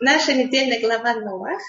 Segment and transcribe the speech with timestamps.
[0.00, 1.62] наша недельная глава Ноах,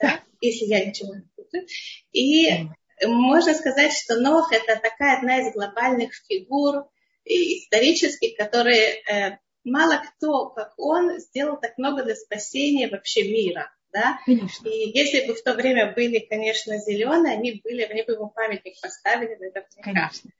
[0.00, 1.66] да, если я ничего не путаю.
[2.12, 2.68] И
[3.06, 6.88] можно сказать, что Нох это такая одна из глобальных фигур
[7.24, 13.72] исторических, которые э, мало кто, как он, сделал так много для спасения вообще мира.
[13.92, 14.18] Да?
[14.26, 14.68] Конечно.
[14.68, 18.80] И если бы в то время были, конечно, зеленые, они были, они бы ему памятник
[18.80, 19.82] поставили наверняка.
[19.82, 20.30] Конечно.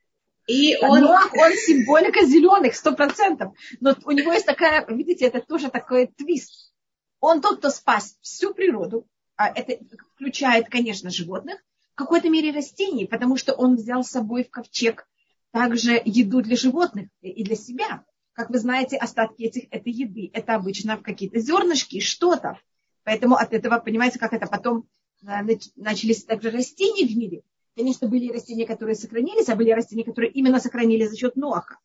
[0.47, 1.01] И он...
[1.01, 3.53] Но он символика зеленых, сто процентов.
[3.79, 6.74] Но у него есть такая, видите, это тоже такой твист.
[7.19, 9.77] Он тот, кто спас всю природу, а это
[10.13, 11.59] включает, конечно, животных,
[11.93, 15.07] в какой-то мере растений, потому что он взял с собой в ковчег
[15.51, 18.03] также еду для животных и для себя.
[18.33, 22.59] Как вы знаете, остатки этих этой еды, это обычно какие-то зернышки, что-то.
[23.03, 24.89] Поэтому от этого, понимаете, как это потом
[25.25, 25.41] э,
[25.77, 27.43] начались также растения в мире.
[27.77, 31.77] Конечно, были растения, которые сохранились, а были растения, которые именно сохранились за счет Ноаха.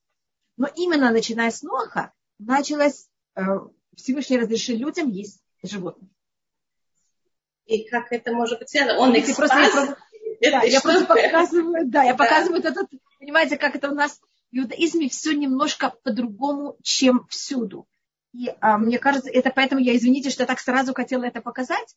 [0.57, 3.43] Но именно начиная с Ноаха началось, э,
[4.01, 6.09] Всевышний разрешил людям есть животных
[7.71, 8.99] и как это может быть связано.
[8.99, 9.35] Он их.
[9.37, 9.97] Просто,
[10.41, 12.19] я, да, я просто показываю, да, я да.
[12.19, 14.21] показываю этот, понимаете, как это у нас
[14.51, 17.87] в иудаизме все немножко по-другому, чем всюду.
[18.33, 21.97] И а, мне кажется, это поэтому я, извините, что я так сразу хотела это показать,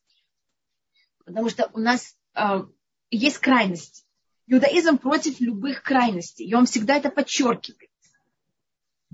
[1.24, 2.66] потому что у нас а,
[3.10, 4.06] есть крайность.
[4.46, 7.90] Иудаизм против любых крайностей, и он всегда это подчеркивает.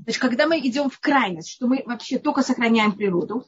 [0.05, 3.47] Значит, когда мы идем в крайность, что мы вообще только сохраняем природу,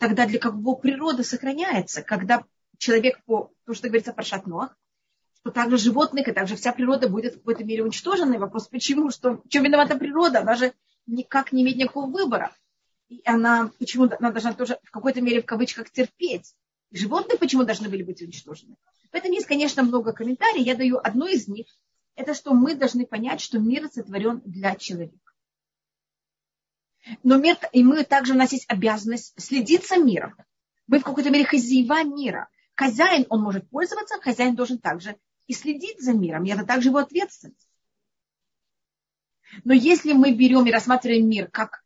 [0.00, 2.44] тогда для кого природа сохраняется, когда
[2.78, 4.76] человек по, то, что говорится про шатнох,
[5.40, 8.34] что также животных, и также вся природа будет в какой-то мере уничтожена.
[8.34, 10.40] И вопрос, почему, что, чем виновата природа?
[10.40, 10.72] Она же
[11.06, 12.52] никак не имеет никакого выбора.
[13.08, 16.54] И она, почему она должна тоже в какой-то мере в кавычках терпеть?
[16.90, 18.76] И животные почему должны были быть уничтожены?
[19.10, 20.66] Поэтому есть, конечно, много комментариев.
[20.66, 21.66] Я даю одну из них.
[22.14, 25.27] Это что мы должны понять, что мир сотворен для человека.
[27.22, 30.34] Но мир, и мы также у нас есть обязанность следить за миром.
[30.86, 32.48] Мы в какой-то мере хозяева мира.
[32.74, 36.44] Хозяин, он может пользоваться, хозяин должен также и следить за миром.
[36.44, 37.68] И это также его ответственность.
[39.64, 41.82] Но если мы берем и рассматриваем мир как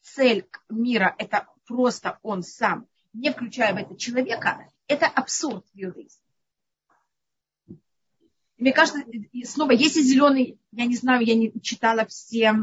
[0.00, 6.22] цель мира, это просто он сам, не включая в это человека, это абсурд иудаизме.
[8.58, 9.00] Мне кажется,
[9.44, 12.54] снова, если зеленый, я не знаю, я не читала все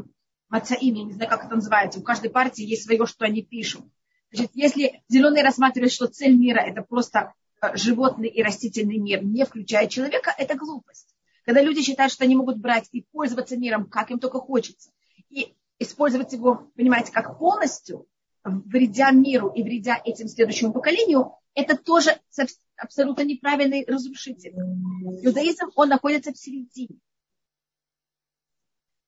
[0.53, 3.86] Мацаим, я не знаю, как это называется, у каждой партии есть свое, что они пишут.
[4.31, 9.46] Значит, если зеленые рассматривают, что цель мира это просто э, животный и растительный мир, не
[9.46, 11.16] включая человека, это глупость.
[11.44, 14.91] Когда люди считают, что они могут брать и пользоваться миром, как им только хочется,
[15.31, 18.06] и использовать его, понимаете, как полностью,
[18.44, 22.20] вредя миру и вредя этим следующему поколению, это тоже
[22.78, 24.53] абсолютно неправильный разрушитель.
[25.24, 27.00] Иудаизм, он находится в середине.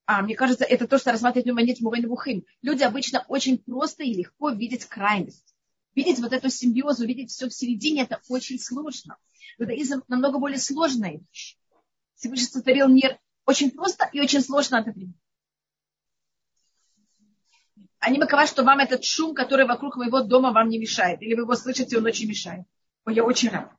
[0.07, 2.45] А, мне кажется, это то, что рассматривает Миманит Мурейн Вухим.
[2.61, 5.55] Люди обычно очень просто и легко видеть крайность.
[5.95, 9.17] Видеть вот эту симбиозу, видеть все в середине, это очень сложно.
[9.57, 11.57] Иудаизм намного более сложная вещь.
[12.15, 15.15] Всевышний сотворил мир очень просто и очень сложно одновременно.
[17.99, 21.21] А не макова, что вам этот шум, который вокруг моего дома, вам не мешает.
[21.23, 22.65] Или вы его слышите, он очень мешает.
[23.05, 23.75] Ой, я очень рада.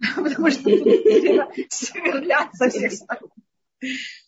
[0.16, 0.62] Потому что
[1.68, 3.30] сверлят со всех сторон.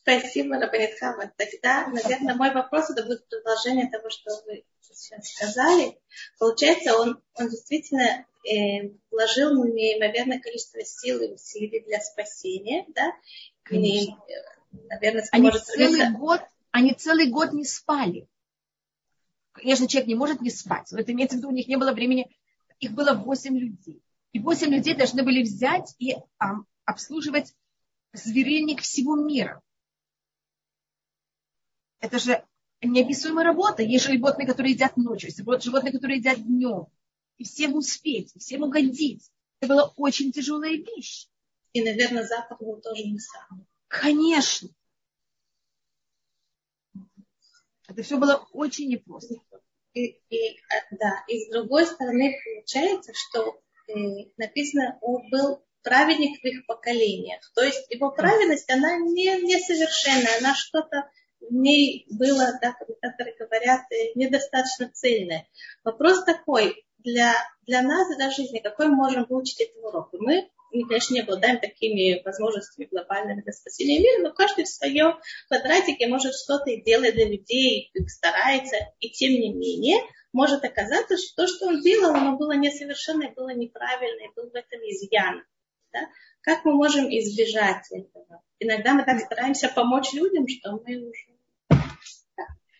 [0.02, 1.32] Спасибо, Рабанит Хава.
[1.36, 5.98] Тогда, наверное, мой вопрос это будет продолжение того, что вы сейчас сказали.
[6.38, 13.12] Получается, он, он действительно э, вложил неимоверное количество сил и усилий для спасения, да?
[13.70, 14.08] И,
[14.88, 16.40] наверное, они целый год,
[16.70, 18.26] они целый год не спали.
[19.52, 20.88] Конечно, человек не может не спать.
[20.90, 22.34] Но это имеется в виду, у них не было времени.
[22.80, 24.02] Их было восемь людей.
[24.32, 26.54] И восемь людей должны были взять и а,
[26.86, 27.54] обслуживать
[28.12, 29.62] зверинник всего мира.
[32.00, 32.44] Это же
[32.82, 33.82] неописуемая работа.
[33.82, 36.86] Есть животные, которые едят ночью, есть животные, которые едят днем.
[37.38, 39.30] И всем успеть, всем угодить.
[39.60, 41.28] Это была очень тяжелая вещь.
[41.72, 43.64] И, наверное, запах был тоже не самый.
[43.88, 44.68] Конечно.
[47.88, 49.34] Это все было очень непросто.
[49.94, 50.58] И, и,
[50.90, 57.40] да, и с другой стороны получается, что э, написано, он был праведник в их поколениях.
[57.54, 61.08] То есть его праведность, она не, несовершенная, она что-то
[61.40, 65.46] в ней было, да, комментаторы говорят, э, недостаточно цельное.
[65.84, 67.34] Вопрос такой, для,
[67.66, 70.10] для нас, для жизни, какой мы можем выучить этот урок?
[70.12, 75.18] Мы, конечно, не обладаем такими возможностями глобальными для спасения мира, но каждый в своем
[75.48, 80.00] квадратике может что-то и делать для людей, старается, и тем не менее
[80.32, 84.80] может оказаться, что то, что он делал, оно было несовершенное, было неправильное, был в этом
[84.80, 85.42] изъян.
[85.92, 86.00] Да?
[86.40, 88.42] Как мы можем избежать этого?
[88.58, 91.32] Иногда мы так стараемся помочь людям, что мы уже...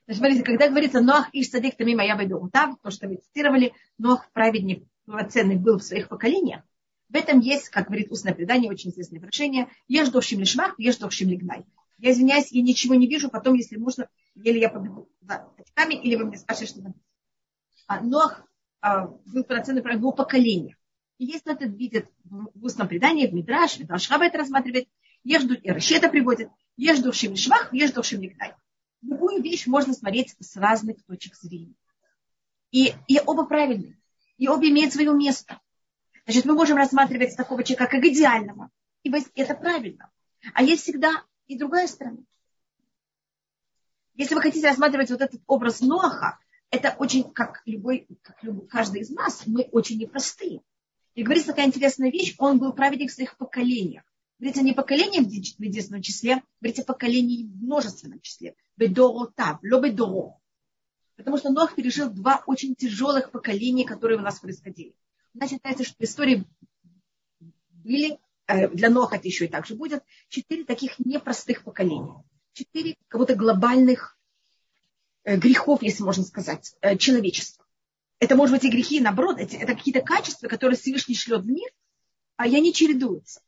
[0.07, 3.73] Значит, смотрите, когда говорится Ноах и Садик Тамима я войду там, то, что вы цитировали,
[3.99, 6.63] Ноах праведник, полноценный был в своих поколениях,
[7.13, 11.29] в этом есть, как говорит устное предание, очень известное выражение, ешь дохшим лишмах, ешь дохшим
[11.29, 11.65] лигнай.
[11.99, 16.17] Я извиняюсь, я ничего не вижу, потом, если можно, или я побегу за очками, или
[16.17, 16.95] вы мне скажете, что там.
[17.87, 18.45] А Ноах
[18.81, 20.77] а, был полноценный праведник, его поколение.
[21.23, 24.89] И если это видит в устном предании, в Мидраш, Мидраш Хаба это рассматривает,
[25.23, 28.55] ешь и это приводит, ешь духшим лишмах, ешь духшим лигнай
[29.03, 31.75] любую вещь можно смотреть с разных точек зрения.
[32.71, 34.01] И, и оба правильные.
[34.39, 35.61] И обе имеют свое место.
[36.25, 38.71] Значит, мы можем рассматривать такого человека как идеального.
[39.03, 40.11] И это правильно.
[40.55, 42.23] А есть всегда и другая сторона.
[44.15, 46.39] Если вы хотите рассматривать вот этот образ Ноаха,
[46.71, 50.63] это очень, как любой, как любой, каждый из нас, мы очень непростые.
[51.15, 54.05] И говорится такая интересная вещь, он был праведник в своих поколениях.
[54.39, 58.57] Говорится не поколение в единственном числе, говорится поколение в множественном числе.
[58.77, 60.41] Бедоротав, ло
[61.17, 64.97] Потому что Нох пережил два очень тяжелых поколения, которые у нас происходили.
[65.35, 66.45] У нас считается, что в истории
[67.71, 72.25] были, э, для Ноха это еще и так же будет, четыре таких непростых поколения.
[72.55, 74.19] Четыре как будто глобальных
[75.25, 77.62] э, грехов, если можно сказать, э, человечества.
[78.23, 81.69] Это может быть и грехи, наоборот, это какие-то качества, которые Всевышний шлет в мир,
[82.37, 83.41] а они чередуются.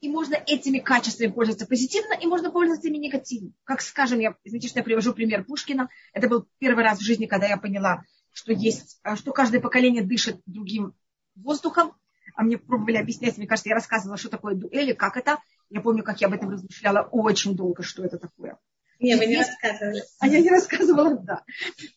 [0.00, 3.52] И можно этими качествами пользоваться позитивно, и можно пользоваться ими негативно.
[3.62, 5.90] Как скажем, я, извините, что я привожу пример Пушкина.
[6.12, 8.02] Это был первый раз в жизни, когда я поняла,
[8.32, 10.94] что есть, э, что каждое поколение дышит другим
[11.36, 11.94] воздухом.
[12.34, 15.38] А мне пробовали объяснять, мне кажется, я рассказывала, что такое дуэли, как это.
[15.68, 18.58] Я помню, как я об этом размышляла очень долго, что это такое.
[19.00, 20.02] Не, вы не рассказывали.
[20.18, 21.42] А я не рассказывала, да.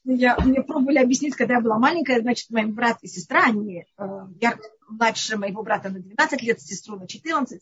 [0.05, 4.03] Я, мне пробовали объяснить, когда я была маленькая, значит, мой брат и сестра, они, э,
[4.39, 4.57] я
[4.87, 7.61] младше моего брата на 12 лет, сестру на 14.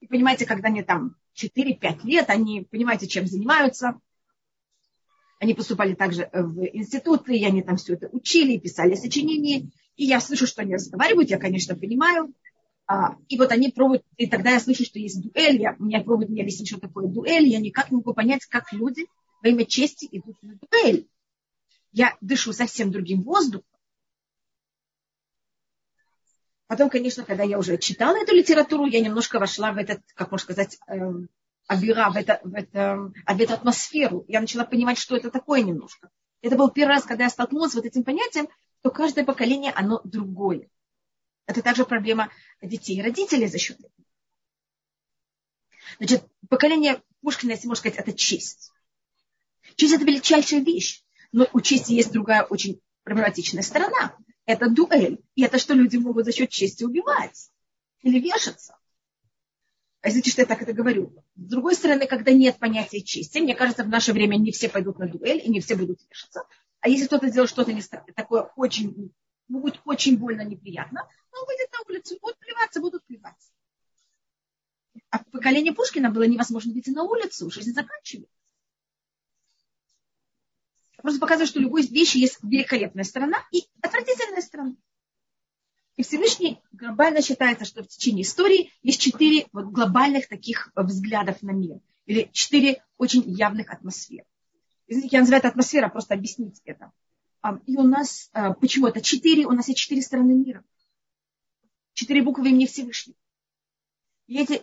[0.00, 4.00] И понимаете, когда они там 4-5 лет, они, понимаете, чем занимаются.
[5.38, 9.70] Они поступали также в институты, и они там все это учили, писали сочинения.
[9.96, 12.32] И я слышу, что они разговаривают, я, конечно, понимаю.
[12.90, 16.30] А, и вот они пробуют, и тогда я слышу, что есть дуэль, я, меня пробуют
[16.30, 19.06] мне объяснить, что такое дуэль, я никак не могу понять, как люди
[19.42, 21.06] во имя чести идут на дуэль.
[21.92, 23.68] Я дышу совсем другим воздухом.
[26.66, 30.44] Потом, конечно, когда я уже читала эту литературу, я немножко вошла в этот, как можно
[30.44, 31.28] сказать, эм,
[31.66, 34.24] обира, в, это, в, это, в эту атмосферу.
[34.28, 36.08] Я начала понимать, что это такое немножко.
[36.40, 38.48] Это был первый раз, когда я столкнулась с вот этим понятием,
[38.80, 40.70] что каждое поколение, оно другое.
[41.48, 42.30] Это также проблема
[42.60, 44.04] детей и родителей за счет этого.
[45.98, 48.70] Значит, поколение Пушкина, если можно сказать, это честь.
[49.74, 51.02] Честь– это величайшая вещь.
[51.32, 54.14] Но у чести есть другая очень проблематичная сторона.
[54.44, 55.20] Это дуэль.
[55.36, 57.50] И это что люди могут за счет чести убивать.
[58.02, 58.78] Или вешаться.
[60.02, 61.24] А извините, что я так это говорю.
[61.34, 64.98] С другой стороны, когда нет понятия чести, мне кажется, в наше время не все пойдут
[64.98, 66.44] на дуэль, и не все будут вешаться.
[66.80, 67.74] А если кто-то сделает что-то
[68.14, 69.12] такое очень,
[69.48, 73.50] будет очень больно, неприятно, он выйдет на улицу, будут плеваться, будут плеваться.
[75.10, 78.34] А в поколении Пушкина было невозможно выйти на улицу, жизнь заканчивается.
[80.98, 84.74] Просто показываю, что у любой вещи есть великолепная сторона и отвратительная сторона.
[85.96, 91.50] И Всевышний глобально считается, что в течение истории есть четыре вот глобальных таких взглядов на
[91.50, 91.80] мир.
[92.06, 94.24] Или четыре очень явных атмосфер.
[94.86, 96.92] Извините, я называю это атмосфера, просто объяснить это.
[97.66, 100.64] И у нас, а, почему это четыре, у нас есть четыре стороны мира
[101.98, 103.16] четыре буквы имени Всевышнего.
[104.28, 104.62] И эти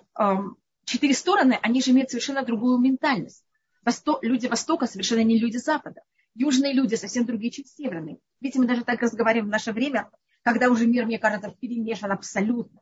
[0.86, 3.44] четыре стороны, они же имеют совершенно другую ментальность.
[3.84, 6.01] Восто, люди Востока совершенно не люди Запада.
[6.34, 8.20] Южные люди совсем другие, чем северные.
[8.39, 10.10] Видите, мы даже так разговариваем в наше время,
[10.44, 12.79] когда уже мир, мне кажется, перемешан абсолютно.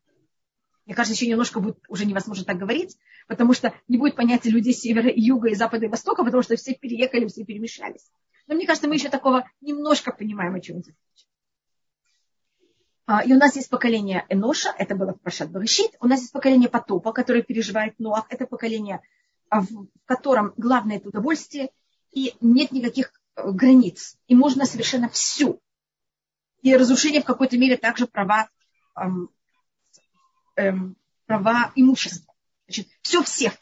[0.85, 2.97] Мне кажется, еще немножко будет уже невозможно так говорить,
[3.27, 6.75] потому что не будет понятия людей севера юга, и запада, и востока, потому что все
[6.75, 8.11] переехали, все перемешались.
[8.47, 11.27] Но мне кажется, мы еще такого немножко понимаем, о чем идет речь.
[13.05, 15.91] А, и у нас есть поколение Эноша, это было в Пашат Барышит.
[15.99, 18.25] У нас есть поколение Потопа, которое переживает Ноах.
[18.29, 19.01] Это поколение,
[19.49, 21.69] а, в котором главное это удовольствие,
[22.11, 24.17] и нет никаких э, границ.
[24.27, 25.61] И можно совершенно всю.
[26.61, 28.47] И разрушение в какой-то мере также права,
[28.95, 29.29] эм,
[30.55, 30.95] эм,
[31.25, 32.33] права имущества.
[32.67, 33.53] Значит, все всех.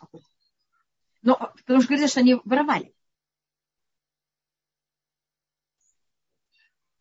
[1.23, 2.93] Но потому что говорится, что они воровали.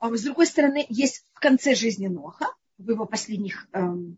[0.00, 2.46] С другой стороны, есть в конце жизни Ноха,
[2.78, 4.16] в его последних эм,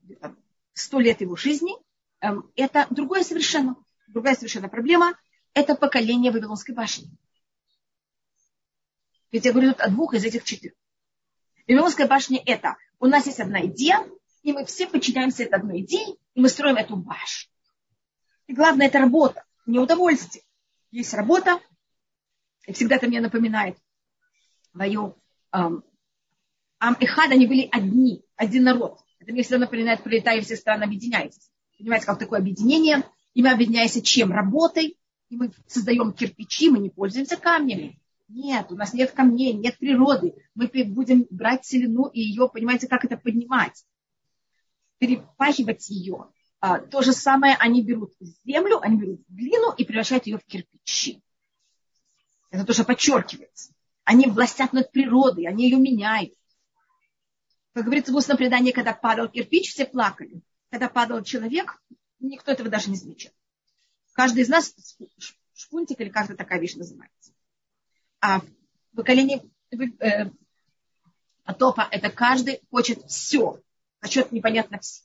[0.75, 1.73] сто лет его жизни,
[2.21, 5.19] эм, это другое совершенно, другая совершенно проблема,
[5.55, 7.11] это поколение Вавилонской башни.
[9.33, 10.75] Ведь я говорю тут о двух из этих четырех.
[11.67, 14.07] Вавилонская башня это, у нас есть одна идея,
[14.43, 17.51] и мы все подчиняемся этой одной идее, и мы строим эту башню.
[18.47, 20.45] И главное, это работа, не удовольствие.
[20.91, 21.61] Есть работа,
[22.67, 23.79] И всегда это мне напоминает
[24.73, 25.17] мою
[25.53, 25.85] Ам
[26.99, 28.99] и Хад, они были одни, один народ.
[29.21, 31.51] Это мне всегда напоминает, прилетая все страны объединяйтесь.
[31.79, 33.05] Понимаете, как такое объединение?
[33.35, 34.33] И мы объединяемся чем?
[34.33, 34.99] Работой.
[35.29, 38.01] И мы создаем кирпичи, мы не пользуемся камнями.
[38.29, 40.35] Нет, у нас нет камней, нет природы.
[40.55, 43.85] Мы будем брать целину и ее, понимаете, как это поднимать?
[44.99, 46.31] Перепахивать ее.
[46.61, 48.13] А, то же самое они берут
[48.45, 51.23] землю, они берут глину и превращают ее в кирпичи.
[52.51, 53.72] Это тоже подчеркивается.
[54.05, 56.35] Они властят над природой, они ее меняют.
[57.73, 60.43] Как говорится в устном предании, когда падал кирпич, все плакали.
[60.71, 61.81] Когда падал человек,
[62.21, 63.33] никто этого даже не замечал.
[64.13, 64.75] Каждый из нас
[65.55, 67.33] шпунтик или как-то такая вещь называется.
[68.21, 70.31] А в поколении э,
[71.45, 73.61] Атопа это каждый хочет все.
[74.01, 75.03] Хочет непонятно все.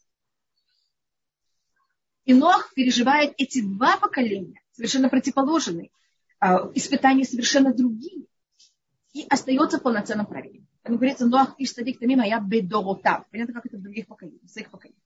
[2.25, 5.91] И Нох переживает эти два поколения, совершенно противоположные,
[6.39, 8.27] а, испытания совершенно другие
[9.13, 10.67] и остается полноценным праведником.
[10.83, 13.25] Там говорится, Ноах иш садик тамима я бедоротав.
[13.31, 15.03] Понятно, как это в других поколениях, в своих поколениях.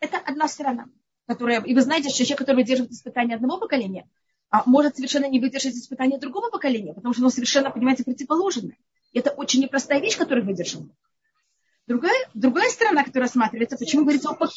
[0.00, 0.88] Это одна сторона,
[1.26, 4.08] которая, и вы знаете, что человек, который выдерживает испытания одного поколения,
[4.50, 8.76] а может совершенно не выдержать испытания другого поколения, потому что оно совершенно, понимаете, противоположное.
[9.12, 10.88] И это очень непростая вещь, которую выдержал.
[11.86, 14.48] Другая, другая сторона, которая рассматривается, почему говорится о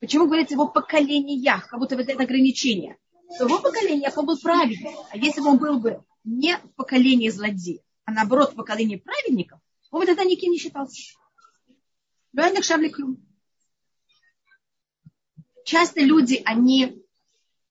[0.00, 2.98] Почему говорится его поколениях, как будто это ограничение?
[3.38, 4.88] То его поколение, он был праведник.
[5.10, 9.60] А если бы он был бы не в поколении злодеев, а наоборот в поколении праведников,
[9.90, 11.00] он бы тогда никем не считался.
[15.64, 17.02] Часто люди, они...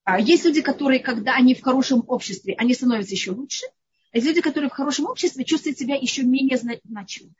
[0.04, 3.66] А, есть люди, которые, когда они в хорошем обществе, они становятся еще лучше.
[4.12, 7.34] А есть люди, которые в хорошем обществе чувствуют себя еще менее значимыми.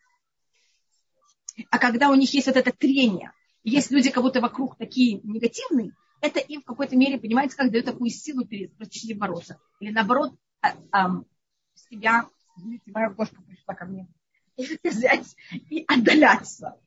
[1.70, 5.92] А когда у них есть вот это трение, есть люди, как будто вокруг такие негативные,
[6.20, 9.60] это им в какой-то мере, понимаете, как дает такую силу перед практически бороться.
[9.80, 10.41] Или наоборот, а, а,
[11.74, 12.24] себя,
[12.56, 14.06] видите, моя кошка пришла ко мне,
[14.84, 15.36] взять
[15.70, 16.78] и отдаляться.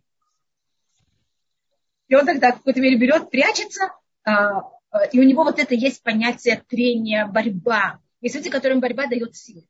[2.07, 3.91] И он тогда в какой-то мере берет, прячется,
[4.23, 4.71] а,
[5.11, 7.99] и у него вот это есть понятие трения, борьба.
[8.21, 9.67] Есть люди, которым борьба дает силу.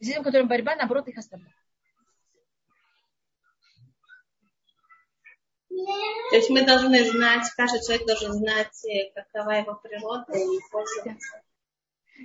[0.00, 1.54] Есть люди, которым борьба, наоборот, их оставляет.
[6.30, 11.41] То есть мы должны знать, каждый человек должен знать, э, какова его природа и пользоваться.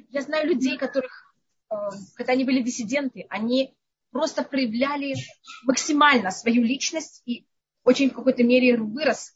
[0.09, 1.33] Я знаю людей, которых,
[1.69, 1.75] э,
[2.15, 3.75] когда они были диссиденты, они
[4.11, 5.15] просто проявляли
[5.63, 7.45] максимально свою личность и
[7.83, 9.35] очень в какой-то мере вырос.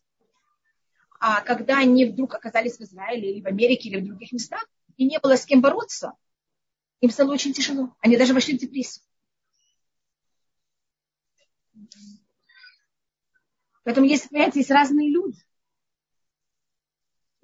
[1.19, 4.65] А когда они вдруг оказались в Израиле или в Америке или в других местах,
[4.97, 6.13] и не было с кем бороться,
[6.99, 7.95] им стало очень тяжело.
[7.99, 9.03] Они даже вошли в депрессию.
[13.83, 15.39] Поэтому есть, понимаете, есть разные люди.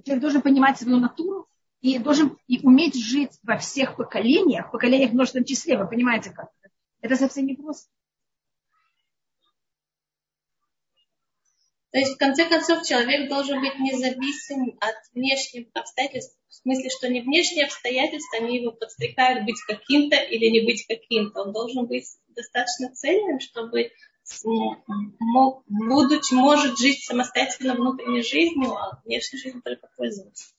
[0.03, 1.49] Человек должен понимать свою натуру
[1.87, 5.77] и должен и уметь жить во всех поколениях, поколениях в множественном числе.
[5.77, 6.49] Вы понимаете как?
[7.01, 7.89] Это совсем не просто.
[11.91, 16.37] То есть, в конце концов, человек должен быть независим от внешних обстоятельств.
[16.49, 21.43] В смысле, что не внешние обстоятельства, они его подстрекают быть каким-то или не быть каким-то.
[21.43, 23.91] Он должен быть достаточно цельным, чтобы
[25.19, 30.53] мог, будучи, может жить самостоятельно внутренней жизнью, а внешней жизнью только пользоваться.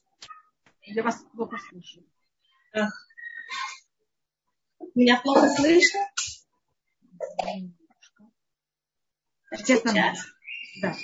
[0.90, 2.02] Я вас плохо слышу.
[4.94, 6.00] Меня плохо слышно?
[9.54, 9.82] Сейчас.
[10.80, 10.94] Да.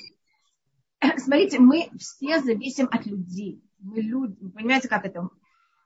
[1.18, 3.62] Смотрите, мы все зависим от людей.
[3.78, 4.48] Мы люди.
[4.48, 5.28] Понимаете, как это?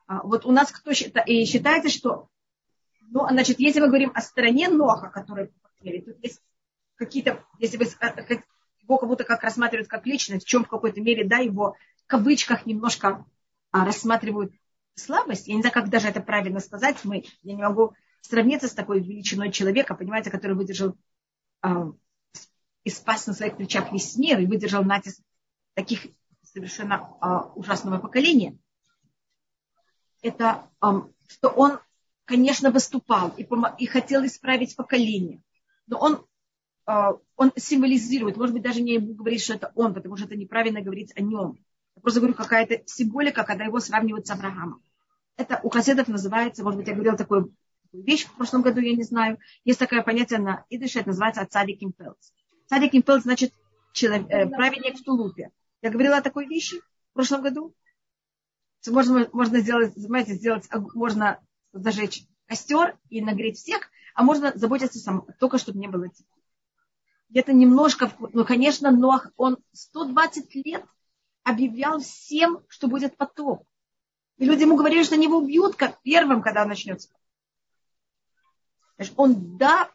[0.07, 2.29] А, вот у нас кто считает, и считается, что
[3.11, 5.51] ну, значит, если мы говорим о стороне Ноха, который
[5.81, 6.41] тут есть
[6.97, 8.43] какие-то, если вы э,
[8.83, 12.07] его как будто как рассматривают как личность, в чем в какой-то мере, да, его в
[12.07, 13.25] кавычках немножко
[13.73, 14.53] рассматривают
[14.95, 15.49] слабость.
[15.49, 17.05] Я не знаю, как даже это правильно сказать.
[17.05, 20.97] Мы, я не могу сравниться с такой величиной человека, понимаете, который выдержал
[21.63, 21.93] а,
[22.85, 25.21] и спас на своих плечах весь мир и выдержал натиск
[25.75, 26.07] таких
[26.43, 28.59] совершенно а, ужасного поколения.
[30.23, 31.79] Это а, что он,
[32.25, 33.47] конечно, выступал и,
[33.79, 35.43] и хотел исправить поколение.
[35.87, 36.27] Но он
[36.89, 40.81] а, он символизирует, может быть, даже не говорить, что это он, потому что это неправильно
[40.81, 41.59] говорить о нем.
[41.99, 44.81] Я просто говорю, какая-то символика, когда его сравнивают с Авраамом.
[45.37, 47.53] Это у хасидов называется, может быть, я говорила такую
[47.93, 49.39] вещь в прошлом году, я не знаю.
[49.65, 52.33] Есть такое понятие на идыше, это называется цадик импелс.
[52.67, 53.53] Цадик импелс значит
[53.93, 55.51] человек, э, праведник в тулупе.
[55.83, 57.75] Я говорила о такой вещи в прошлом году.
[58.87, 61.41] Можно, можно сделать, знаете, сделать, можно
[61.73, 66.39] зажечь костер и нагреть всех, а можно заботиться сам, только чтобы не было тепло
[67.29, 70.85] где-то немножко, ну, конечно, Ноах, он 120 лет
[71.51, 73.65] объявлял всем, что будет потоп.
[74.37, 77.11] И люди ему говорили, что они его убьют как первым, когда начнется.
[79.17, 79.91] Он, да,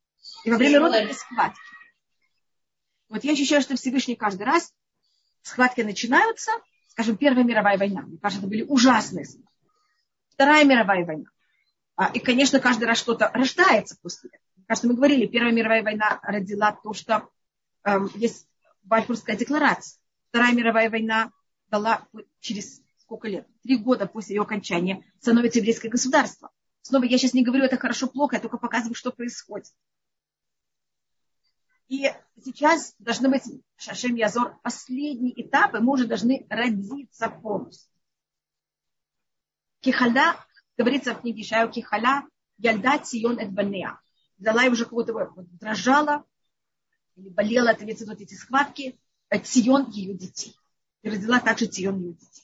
[0.43, 1.59] И во время родов есть схватки.
[3.09, 4.73] Вот я ощущаю, что Всевышний каждый раз
[5.41, 6.51] схватки начинаются,
[6.87, 8.01] скажем, Первая мировая война.
[8.01, 9.49] Мне кажется, это были ужасные схватки.
[10.29, 11.29] Вторая мировая война.
[11.95, 14.41] А, и, конечно, каждый раз что-то рождается после этого.
[14.67, 17.29] Кажется, мы говорили, Первая мировая война родила то, что
[17.83, 18.47] эм, есть
[18.85, 19.99] Бальфурская декларация.
[20.29, 21.31] Вторая мировая война
[21.69, 22.07] дала
[22.39, 23.47] через сколько лет?
[23.63, 26.51] Три года после ее окончания становится еврейское государство.
[26.81, 29.73] Снова я сейчас не говорю, это хорошо-плохо, я только показываю, что происходит.
[31.87, 32.11] И
[32.43, 33.43] сейчас должны быть
[33.77, 37.91] Шашем Язор последний этап, и мы уже должны родиться полностью.
[39.81, 40.35] Кихаля,
[40.77, 43.99] говорится в книге Шаю Кихаля, Яльда Цион Эдбанея.
[44.37, 46.25] Дала уже кого-то дрожала,
[47.15, 48.99] или болела, это имеется вот эти схватки,
[49.43, 50.55] Цион ее детей.
[51.01, 52.43] И родила также Цион ее детей.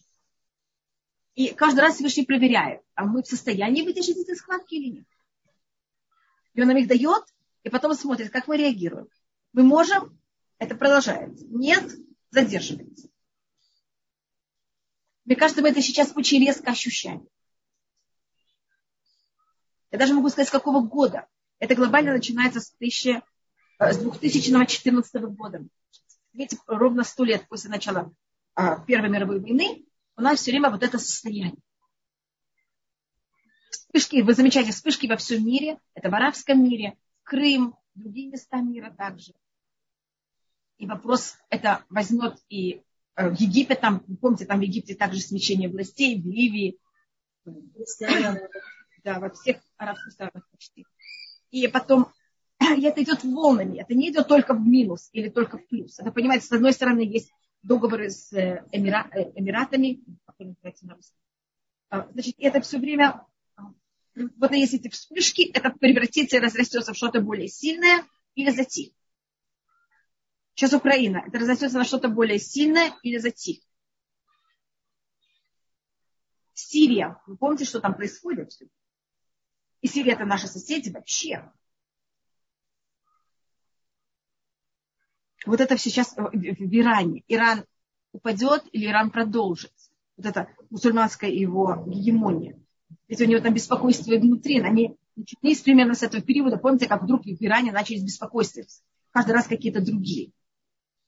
[1.36, 5.06] И каждый раз Всевышний проверяет, а мы в состоянии выдержать эти схватки или нет.
[6.54, 7.24] И он нам их дает,
[7.64, 9.08] и потом смотрит, как мы реагируем.
[9.54, 10.20] Мы можем,
[10.58, 11.46] это продолжается.
[11.48, 11.90] Нет,
[12.30, 13.08] задерживается.
[15.24, 17.26] Мне кажется, мы это сейчас очень резко ощущаем.
[19.92, 21.28] Я даже могу сказать, с какого года.
[21.60, 23.31] Это глобально начинается с 1000 Э,
[23.90, 25.66] с 2014 года.
[26.34, 28.14] Видите, ровно сто лет после начала
[28.54, 31.56] а, Первой мировой войны у нас все время вот это состояние.
[33.72, 38.94] Вспышки, вы замечаете, вспышки во всем мире, это в арабском мире, Крым, другие места мира
[38.96, 39.34] также.
[40.78, 42.84] И вопрос это возьмет и
[43.16, 46.78] э, в Египет, там, помните, там в Египте также смещение властей, в Ливии,
[49.04, 50.86] да, во всех арабских странах почти.
[51.50, 52.12] И потом
[52.62, 53.80] и это идет волнами.
[53.80, 56.00] Это не идет только в минус или только в плюс.
[56.00, 57.32] Это, понимаете, с одной стороны есть
[57.64, 60.04] договоры с э, э, Эмиратами,
[61.90, 63.64] а, значит, это все время, а,
[64.16, 68.94] вот если эти вспышки, это превратится и разрастется в что-то более сильное или затих.
[70.56, 73.60] Сейчас Украина, это разрастется на что-то более сильное или затих.
[76.54, 78.52] Сирия, вы помните, что там происходит?
[79.82, 81.52] И Сирия это наши соседи вообще.
[85.46, 87.24] Вот это сейчас в Иране.
[87.28, 87.66] Иран
[88.12, 89.74] упадет или Иран продолжит.
[90.18, 92.60] Вот это мусульманская его гегемония.
[93.08, 94.60] Ведь у него там беспокойство внутри.
[94.60, 96.58] Они начались примерно с этого периода.
[96.58, 98.82] Помните, как вдруг в Иране начались беспокойствовать.
[99.12, 100.32] Каждый раз какие-то другие.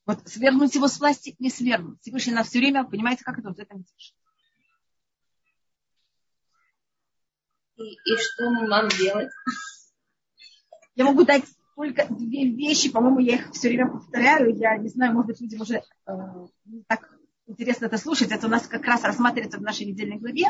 [0.06, 2.02] Вот свергнуть его с власти, не свергнуть.
[2.02, 4.15] Всевышний нас все время, понимаете, как это вот это держит.
[7.78, 9.32] И, и что мы вам делать?
[10.96, 14.55] Я могу дать только две вещи, по-моему, я их все время повторяю.
[14.55, 16.12] Я не знаю, может быть, людям уже э,
[16.88, 18.31] так интересно это слушать.
[18.31, 20.45] Это у нас как раз рассматривается в нашей недельной главе,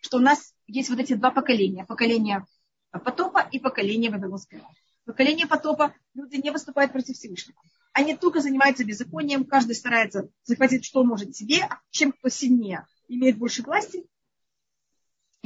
[0.00, 1.84] что у нас есть вот эти два поколения.
[1.84, 2.44] Поколение
[2.90, 4.68] потопа и поколение Вавилонского.
[5.04, 7.58] Поколение потопа люди не выступают против Всевышнего.
[7.92, 13.62] Они только занимаются беззаконием, каждый старается захватить, что может себе, чем кто сильнее имеет больше
[13.62, 14.04] власти,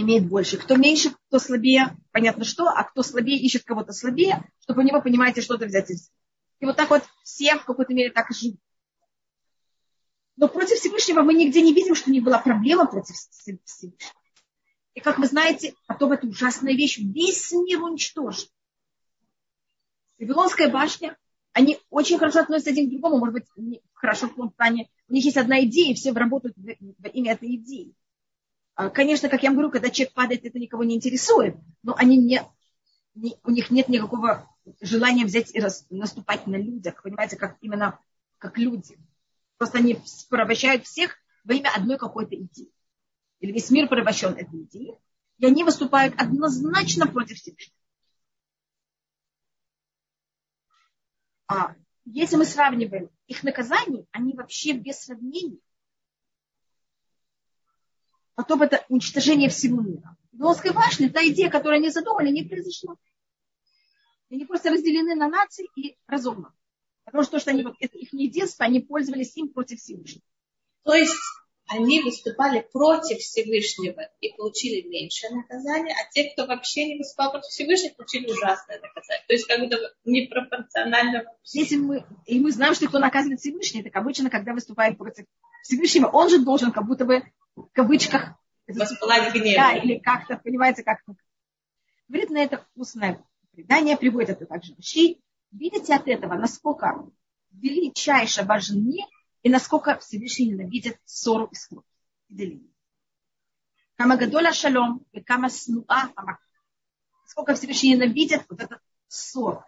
[0.03, 0.57] имеет больше.
[0.57, 5.01] Кто меньше, кто слабее, понятно что, а кто слабее, ищет кого-то слабее, чтобы у него,
[5.01, 8.61] понимаете, что-то взять И вот так вот все в какой-то мере так и живут.
[10.37, 13.95] Но против Всевышнего мы нигде не видим, что у них была проблема против Всевышнего.
[14.95, 18.49] И как вы знаете, потом это ужасная вещь, весь мир уничтожен.
[20.19, 21.17] Вавилонская башня,
[21.53, 25.37] они очень хорошо относятся один к другому, может быть, хорошо в плане, у них есть
[25.37, 27.95] одна идея, и все работают во имя этой идеи.
[28.81, 32.41] А, конечно, как я говорю, когда человек падает, это никого не интересует, но они не,
[33.15, 38.01] не, у них нет никакого желания взять и рас, наступать на людях, понимаете, как именно
[38.39, 38.97] как люди.
[39.59, 42.73] Просто они порабощают всех во имя одной какой-то идеи.
[43.41, 44.95] Или весь мир порабощен этой идеей,
[45.37, 47.77] и они выступают однозначно против Всевышнего.
[51.49, 51.75] А
[52.07, 55.61] если мы сравниваем их наказания, они вообще без сравнений.
[58.35, 60.17] Потом это уничтожение всего мира.
[60.33, 62.97] Вавилонская башня, та идея, которую они задумали, не произошла.
[64.31, 66.55] Они просто разделены на нации и разумно.
[67.05, 70.23] Потому что, то, что они, это их единство, они пользовались им против Всевышнего.
[70.85, 71.17] То есть
[71.67, 77.49] они выступали против Всевышнего и получили меньшее наказание, а те, кто вообще не выступал против
[77.49, 79.25] Всевышнего, получили ужасное наказание.
[79.27, 81.25] То есть как будто непропорционально.
[81.53, 85.27] Если мы, и мы знаем, что кто наказывает Всевышний, так обычно, когда выступает против
[85.63, 87.23] Всевышнего, он же должен как будто бы
[87.63, 88.35] в кавычках
[88.67, 89.57] воспылать гнев.
[89.57, 91.15] Да, или как-то, понимаете, как-то.
[92.09, 95.17] Говорит на это устное предание, приводит это также Раши.
[95.51, 97.09] Видите от этого, насколько
[97.51, 99.07] величайше важен мир
[99.43, 101.85] и насколько Всевышний ненавидит ссору и скорбь
[102.29, 102.71] и деление.
[103.97, 106.11] Кама гадоля шалом и кама снуа
[107.27, 109.65] Сколько Всевышний ненавидит вот этот ссор.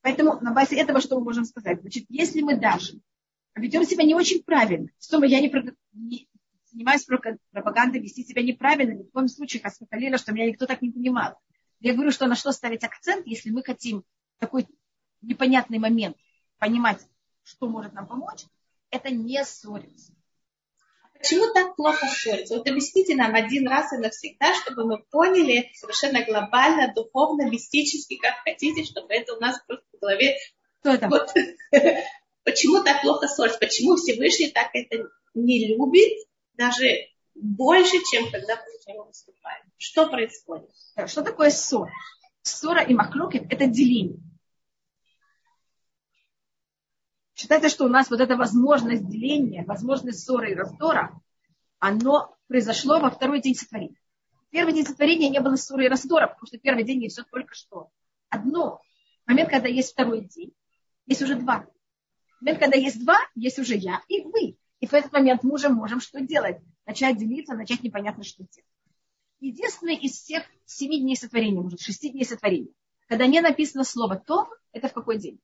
[0.00, 1.80] Поэтому на базе этого что мы можем сказать?
[1.80, 3.00] Значит, если мы даже
[3.54, 5.50] ведем себя не очень правильно, что я не,
[5.92, 6.28] не
[6.70, 10.90] занимаюсь пропагандой, вести себя неправильно, ни в коем случае, Хасматалина, что меня никто так не
[10.90, 11.38] понимал.
[11.80, 14.04] Я говорю, что на что ставить акцент, если мы хотим
[14.38, 14.66] такой
[15.20, 16.16] непонятный момент
[16.58, 17.00] понимать,
[17.42, 18.44] что может нам помочь,
[18.90, 20.12] это не ссориться.
[21.14, 22.56] Почему так плохо ссориться?
[22.56, 28.16] Вот объясните нам один раз и навсегда, чтобы мы поняли это совершенно глобально, духовно, мистически,
[28.16, 30.36] как хотите, чтобы это у нас просто в голове...
[30.80, 31.08] Кто это?
[31.08, 31.30] Вот.
[32.44, 33.58] Почему так плохо ссориться?
[33.58, 36.86] Почему Всевышний так это не любит, даже
[37.34, 39.64] больше, чем когда против него выступаем?
[39.76, 40.70] Что происходит?
[41.06, 41.92] Что такое ссора?
[42.42, 44.18] Ссора и махлокет– это деление.
[47.34, 51.20] Считается, что у нас вот эта возможность деления, возможность ссоры и раздора,
[51.78, 53.96] оно произошло во второй день сотворения.
[54.50, 57.90] Первый день сотворения не было ссоры и раздора, потому что первый день все только что.
[58.28, 58.80] Одно.
[59.26, 60.52] Момент, когда есть второй день,
[61.06, 61.66] есть уже два.
[62.42, 64.56] Момент, когда есть два, есть уже я и вы.
[64.80, 66.58] И в этот момент мы уже можем что делать?
[66.86, 68.66] Начать делиться, начать непонятно что делать.
[69.38, 72.72] Единственное из всех семи дней сотворения, может, шести дней сотворения,
[73.06, 75.38] когда не написано слово «то», это в какой день?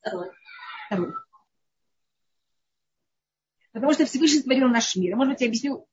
[0.00, 0.30] Второй.
[0.86, 1.12] Второй.
[3.72, 5.16] Потому что Всевышний творил наш мир.
[5.16, 5.86] Может быть, я объясню,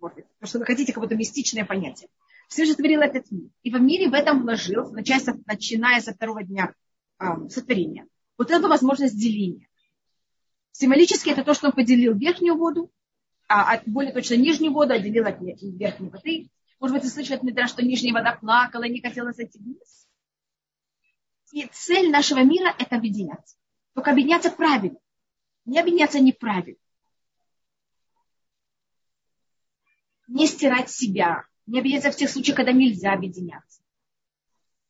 [0.00, 2.08] может быть, потому что вы хотите какое-то мистичное понятие.
[2.48, 3.50] Всевышний творил этот мир.
[3.62, 6.74] И в мире в этом вложил, начиная со второго дня
[7.20, 9.68] э, сотворения, вот эту возможность деления.
[10.72, 12.90] Символически это то, что он поделил верхнюю воду,
[13.48, 16.50] а, а более точно нижнюю воду отделил от верхней воды.
[16.80, 20.08] Может быть, вы слышали от Медра, что нижняя вода плакала, не хотела сойти вниз.
[21.52, 23.56] И цель нашего мира– это объединяться.
[23.94, 24.98] Только объединяться правильно.
[25.64, 26.78] Не объединяться неправильно.
[30.32, 33.82] не стирать себя, не объединяться в тех случаях, когда нельзя объединяться.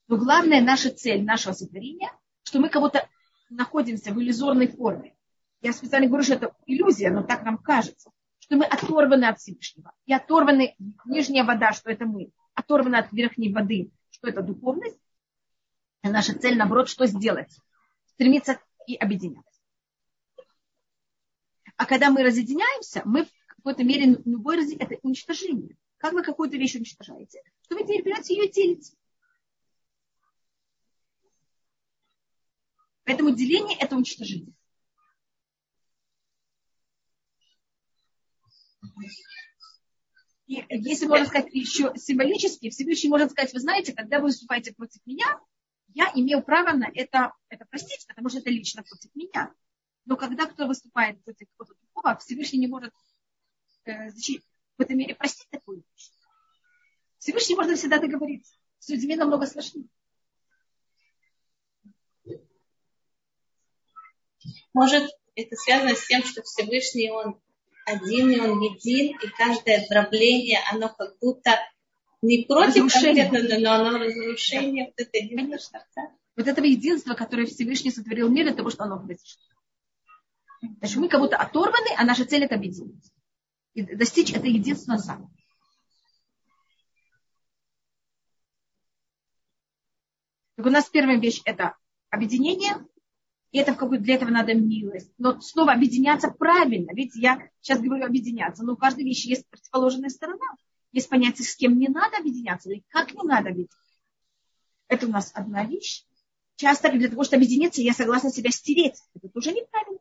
[0.08, 2.12] Но главная наша цель нашего сотворения,
[2.44, 3.08] что мы кого-то
[3.50, 5.14] находимся в иллюзорной форме.
[5.62, 9.92] Я специально говорю, что это иллюзия, но так нам кажется, что мы оторваны от Всевышнего.
[10.06, 14.98] И оторваны нижняя вода, что это мы, оторваны от верхней воды, что это духовность.
[16.02, 17.56] И наша цель, наоборот, что сделать?
[18.06, 19.60] Стремиться и объединяться.
[21.76, 23.26] А когда мы разъединяемся, мы
[23.62, 25.76] какой-то мере любой раз это уничтожение.
[25.98, 27.42] Как вы какую-то вещь уничтожаете?
[27.62, 28.96] Что вы теперь берете ее делите.
[33.04, 34.52] Поэтому деление– это уничтожение.
[40.46, 45.00] И если можно сказать еще символически, Всевышний может сказать, вы знаете, когда вы выступаете против
[45.06, 45.38] меня,
[45.88, 49.52] я имел право на это, это простить, потому что это лично против меня.
[50.04, 52.92] Но когда кто выступает против кого-то другого, Всевышний не может
[53.84, 56.10] Э, в этой мере простить такую вещь.
[57.18, 58.54] Всевышний можно всегда договориться.
[58.78, 59.88] С людьми намного сложнее.
[64.72, 67.40] Может, это связано с тем, что Всевышний, он
[67.86, 71.58] один, и он един, и каждое дробление, оно как будто
[72.22, 75.80] не против конкретно, но оно разрушение вот это единства
[76.36, 79.42] Вот этого единства, которое Всевышний сотворил мир, для того, что оно произошло.
[80.78, 83.12] Значит, мы как будто оторваны, а наша цель это объединить
[83.74, 85.30] и достичь это единственно сам.
[90.56, 91.76] Так у нас первая вещь– это
[92.10, 92.74] объединение,
[93.52, 95.12] и это в какой для этого надо милость.
[95.18, 96.92] Но снова объединяться правильно.
[96.94, 100.46] Видите, я сейчас говорю объединяться, но у каждой вещи есть противоположная сторона.
[100.90, 103.78] Есть понятие, с кем не надо объединяться или как не надо объединяться.
[104.88, 106.04] Это у нас одна вещь.
[106.56, 109.00] Часто для того, чтобы объединиться, я согласна себя стереть.
[109.14, 109.98] Это тоже неправильно.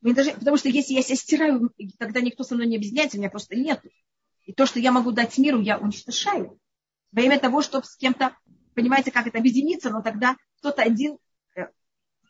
[0.00, 3.30] Мне даже, потому что если я себя стираю, тогда никто со мной не объединяется, меня
[3.30, 3.80] просто нет.
[4.46, 6.58] И то, что я могу дать миру, я уничтожаю.
[7.12, 8.36] Во имя того, чтобы с кем-то,
[8.74, 11.18] понимаете, как это объединиться, но тогда кто-то один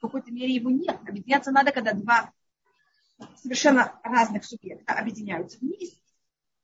[0.09, 0.99] какой-то мере его нет.
[1.07, 2.33] Объединяться надо, когда два
[3.37, 5.99] совершенно разных субъекта объединяются вместе.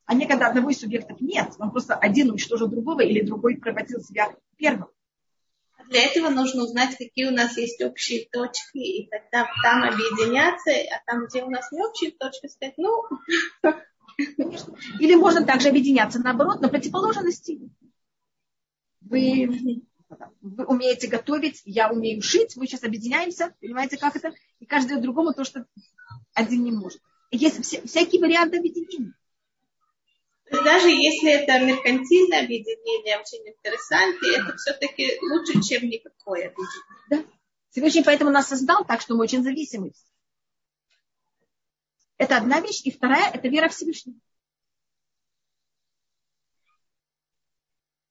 [0.06, 1.54] А не когда одного из субъектов нет.
[1.58, 4.88] Он просто один уничтожил другого или другой превратил себя первым.
[5.88, 11.02] Для этого нужно узнать, какие у нас есть общие точки, и тогда там объединяться, а
[11.06, 13.04] там, где у нас не общие точки, сказать, ну...
[14.36, 14.76] Конечно.
[14.98, 17.70] Или можно также объединяться наоборот, на противоположности.
[19.00, 19.82] Вы
[20.40, 24.32] вы умеете готовить, я умею шить, мы сейчас объединяемся, понимаете, как это?
[24.58, 25.66] И каждый другому то, что
[26.34, 27.00] один не может.
[27.30, 29.14] есть вся, всякие варианты объединения.
[30.50, 37.06] Даже если это меркантильное объединение, очень интересантно, это все-таки лучше, чем никакое объединение.
[37.10, 37.24] Да.
[37.70, 39.92] Всевышний поэтому нас создал так, что мы очень зависимы.
[42.16, 42.80] Это одна вещь.
[42.84, 44.18] И вторая– это вера Всевышнего.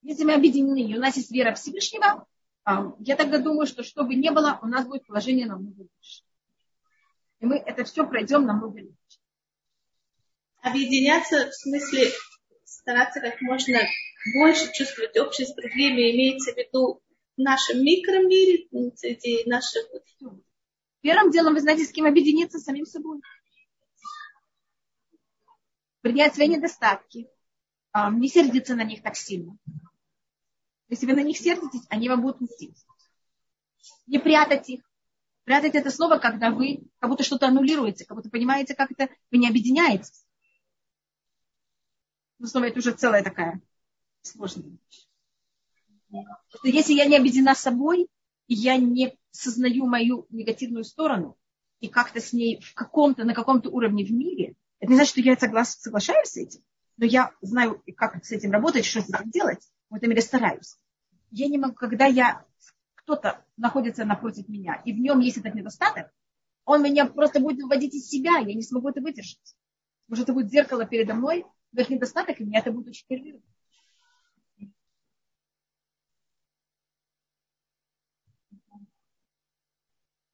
[0.08, 2.26] Если мы объединены, и у нас есть вера Всевышнего,
[2.64, 6.24] а, я тогда думаю, что что бы ни было, у нас будет положение намного лучше.
[7.42, 9.20] И мы это все пройдем намного лучше.
[10.62, 12.10] Объединяться в смысле
[12.64, 13.80] стараться как можно
[14.40, 17.02] больше чувствовать общество с другими, имеется в виду
[17.36, 18.66] в нашем микромире,
[18.96, 19.88] среди наших...
[21.02, 22.60] Первым делом, вы знаете, с кем объединиться?
[22.60, 23.20] С самим собой.
[26.00, 27.28] Принять свои недостатки.
[27.92, 29.58] А, не сердиться на них так сильно.
[30.90, 32.78] Если вы на них сердитесь, они вам будут мстить.
[34.06, 34.84] Не прятать их.
[35.44, 39.38] Прятать это слово, когда вы как будто что-то аннулируете, как будто понимаете, как это вы
[39.38, 40.26] не объединяетесь.
[42.40, 43.62] Но снова это уже целая такая
[44.22, 45.08] сложная вещь.
[46.64, 48.08] Если я не объединена собой,
[48.48, 51.38] и я не сознаю мою негативную сторону,
[51.80, 55.22] и как-то с ней в каком-то, на каком-то уровне в мире, это не значит, что
[55.22, 56.62] я соглас, соглашаюсь с этим,
[56.98, 60.78] но я знаю, как с этим работать, что с этим делать в этом мире стараюсь.
[61.32, 62.46] Я не могу, когда я
[62.96, 66.12] кто-то находится напротив меня, и в нем есть этот недостаток,
[66.66, 69.56] он меня просто будет выводить из себя, я не смогу это выдержать.
[70.08, 73.44] Может, это будет зеркало передо мной, но это недостаток, и меня это будет очень нервировать.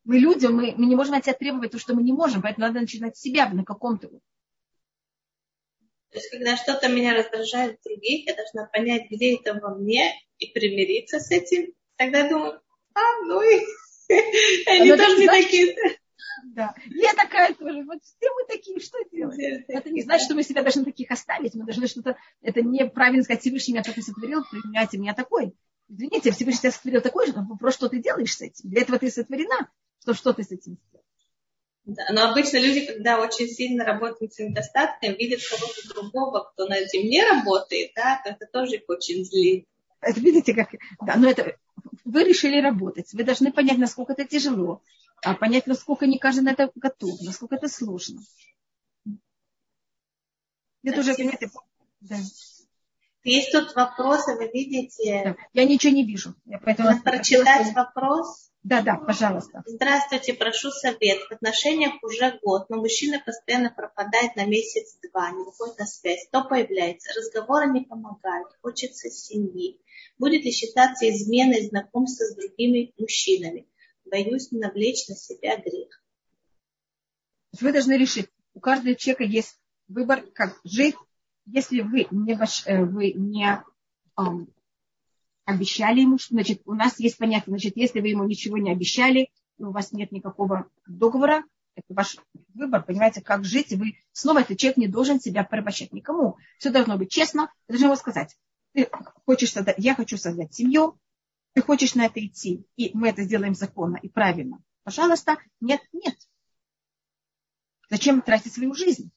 [0.05, 2.67] Мы люди, мы, мы не можем от себя требовать то, что мы не можем, поэтому
[2.67, 4.09] надо начинать с себя на каком-то.
[6.13, 10.13] То есть, когда что-то меня раздражает в других, я должна понять, где это во мне,
[10.37, 11.73] и примириться с этим.
[11.95, 12.61] Тогда думаю,
[12.93, 13.61] а, ну и
[14.67, 15.75] они тоже не такие.
[16.45, 17.83] Да, я такая тоже.
[17.83, 19.39] Вот все мы такие, что делать?
[19.67, 21.55] Это не значит, что мы себя должны таких оставить.
[21.55, 22.15] Мы должны что-то...
[22.41, 25.55] Это неправильно сказать, Всевышний меня такой сотворил, принимайте меня такой.
[25.89, 28.69] Извините, Всевышний тебя сотворил такой же, но вопрос, что ты делаешь с этим.
[28.69, 31.02] Для этого ты сотворена, что что ты с этим сделаешь.
[31.85, 37.09] Да, но обычно люди, когда очень сильно работают с недостатками, видят кого-то другого, кто этим
[37.09, 39.67] не работает, да, то это тоже их очень злит.
[39.99, 40.69] Это видите, как...
[41.05, 41.57] Да, но это...
[42.05, 43.11] Вы решили работать.
[43.13, 44.81] Вы должны понять, насколько это тяжело.
[45.23, 48.21] А понять, насколько не каждый на это готов, насколько это сложно.
[50.83, 51.49] Это уже, понимаете,
[52.01, 52.17] да.
[53.23, 55.21] Есть тут вопросы, вы видите?
[55.25, 55.35] Да.
[55.53, 56.35] Я ничего не вижу.
[56.45, 58.51] Я поэтому прочитать вопрос.
[58.63, 59.61] Да, да, пожалуйста.
[59.65, 61.19] Здравствуйте, прошу совет.
[61.27, 66.27] В отношениях уже год, но мужчина постоянно пропадает на месяц-два, не выходит на связь.
[66.31, 67.11] То появляется.
[67.17, 68.47] Разговоры не помогают.
[68.61, 69.81] Хочется семьи.
[70.17, 73.67] Будет ли считаться изменой знакомства с другими мужчинами?
[74.05, 76.01] Боюсь навлечь на себя грех.
[77.59, 78.29] Вы должны решить.
[78.53, 80.95] У каждого человека есть выбор, как жить.
[81.45, 83.61] Если вы не, ваш, э, вы не
[85.45, 89.71] обещали ему, значит, у нас есть понятие, значит, если вы ему ничего не обещали, у
[89.71, 91.43] вас нет никакого договора,
[91.75, 92.17] это ваш
[92.53, 96.37] выбор, понимаете, как жить, вы снова этот человек не должен себя порабощать никому.
[96.59, 98.37] Все должно быть честно, вы должны ему сказать,
[98.73, 98.89] ты
[99.25, 100.99] хочешь создать, я хочу создать семью,
[101.53, 104.61] ты хочешь на это идти, и мы это сделаем законно и правильно.
[104.83, 106.15] Пожалуйста, нет, нет.
[107.89, 109.11] Зачем тратить свою жизнь?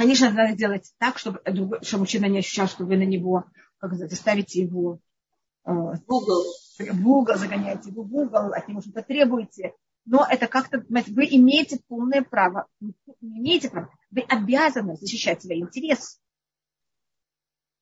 [0.00, 1.42] Конечно, надо сделать так, чтобы,
[1.82, 3.44] чтобы мужчина не ощущал, что вы на него,
[3.76, 4.98] как заставите его
[5.66, 6.42] э, в угол.
[6.78, 9.74] В угол загоняете его в угол, от него что-то требуете.
[10.06, 16.18] Но это как-то, вы имеете полное право, не имеете право, вы обязаны защищать свои интересы.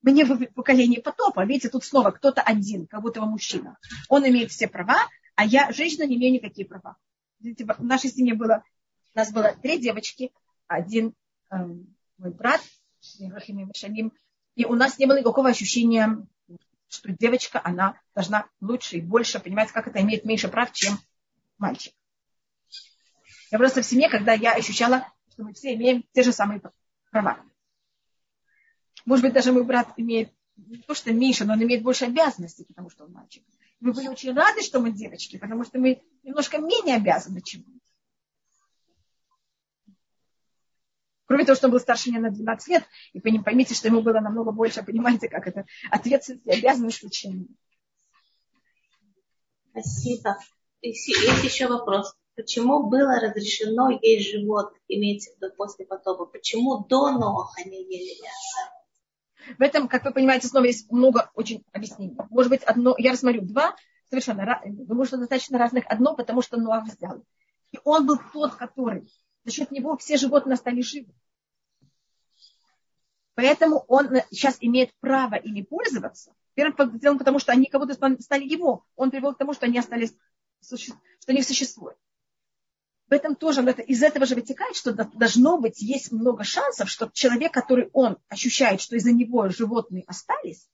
[0.03, 1.45] Мы не в поколении потопа.
[1.45, 3.79] Видите, тут снова кто-то один, как будто он мужчина.
[4.09, 6.97] Он имеет все права, а я, женщина, не имею никакие права.
[7.39, 8.65] Видите, в нашей семье было,
[9.15, 10.33] у нас было три девочки,
[10.67, 11.15] один
[11.53, 11.57] э,
[12.19, 12.61] мой брат,
[14.55, 16.27] и у нас не было никакого ощущения,
[16.89, 20.99] что девочка, она должна лучше и больше, понимаете, как это имеет меньше прав, чем
[21.59, 21.95] мальчик.
[23.51, 26.61] Я просто в семье, когда я ощущала, что мы все имеем те же самые
[27.11, 27.41] права.
[29.05, 32.65] Может быть, даже мой брат имеет не то, что меньше, но он имеет больше обязанностей,
[32.65, 33.45] потому что он мальчик.
[33.81, 37.81] Мы были очень рады, что мы девочки, потому что мы немножко менее обязаны, чем он.
[41.29, 44.19] Кроме того, что он был старше меня на 12 лет, и поймите, что ему было
[44.19, 47.49] намного больше, понимаете, как это ответственность и обязанности, чем
[49.71, 50.39] Спасибо.
[50.81, 52.15] Есть еще вопрос.
[52.35, 56.25] Почему было разрешено есть живот, имеется в виду после потопа?
[56.25, 59.57] Почему до Ноха не ели мясо?
[59.59, 62.17] В этом, как вы понимаете, снова есть много очень объяснений.
[62.31, 63.77] Может быть, одно, я рассмотрю два
[64.09, 65.85] совершенно, думаю, что достаточно разных.
[65.89, 67.23] Одно, потому что Ноах взял.
[67.73, 69.07] И он был тот, который
[69.45, 71.13] за счет него все животные стали живы.
[73.35, 76.35] Поэтому он сейчас имеет право ими пользоваться.
[76.55, 78.85] Первым потому что они кого-то стали его.
[78.97, 80.13] Он привел к тому, что они остались,
[80.61, 80.77] что
[81.29, 81.97] они существуют.
[83.09, 87.53] В этом тоже, из этого же вытекает, что должно быть, есть много шансов, что человек,
[87.53, 90.69] который он ощущает, что из-за него животные остались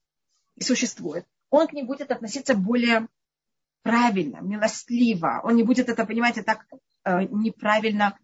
[0.56, 3.08] и существуют, он к ним будет относиться более
[3.82, 5.42] правильно, милостливо.
[5.44, 6.66] Он не будет это, понимаете, так
[7.04, 8.18] э, неправильно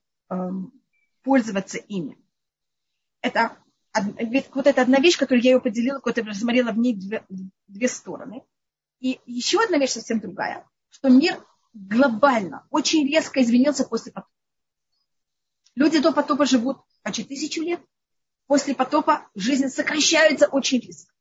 [1.23, 2.19] пользоваться ими.
[3.21, 3.57] Это
[4.55, 7.25] вот это одна вещь, которую я ее поделила, которую я рассмотрела в ней две,
[7.67, 8.43] две стороны.
[9.01, 14.33] И еще одна вещь совсем другая, что мир глобально, очень резко изменился после потопа.
[15.75, 17.81] Люди до потопа живут почти тысячу лет.
[18.47, 21.13] После потопа жизнь сокращается очень резко.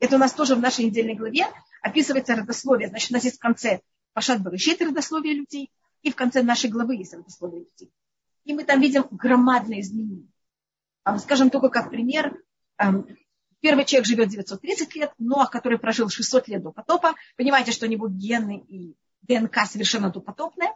[0.00, 1.46] Это у нас тоже в нашей недельной главе
[1.80, 2.88] описывается родословие.
[2.88, 3.80] Значит, у нас есть в конце
[4.12, 5.70] Пашат Барышит родословие людей,
[6.02, 7.92] и в конце нашей главы есть родословие людей.
[8.44, 10.28] И мы там видим громадные изменения.
[11.18, 12.36] Скажем только как пример,
[13.60, 17.88] первый человек живет 930 лет, Ноах, который прожил 600 лет до потопа, понимаете, что у
[17.88, 20.72] него гены и ДНК совершенно допотопные,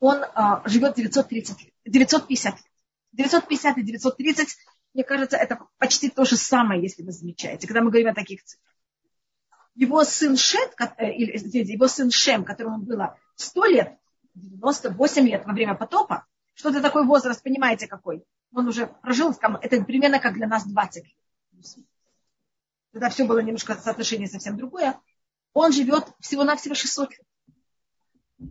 [0.00, 2.64] он а, живет 930 лет, 950 лет.
[3.12, 4.48] 950 и 930,
[4.94, 8.44] мне кажется, это почти то же самое, если вы замечаете, когда мы говорим о таких
[8.44, 8.74] цифрах.
[9.74, 13.98] Его сын Шет, э, или, его сын Шем, которому было 100 лет,
[14.42, 18.24] 98 лет во время потопа, что это такой возраст, понимаете, какой?
[18.52, 21.14] Он уже прожил, это примерно как для нас 20 лет.
[22.92, 24.98] Тогда все было немножко соотношение совсем другое.
[25.52, 28.50] Он живет всего-навсего 600 лет.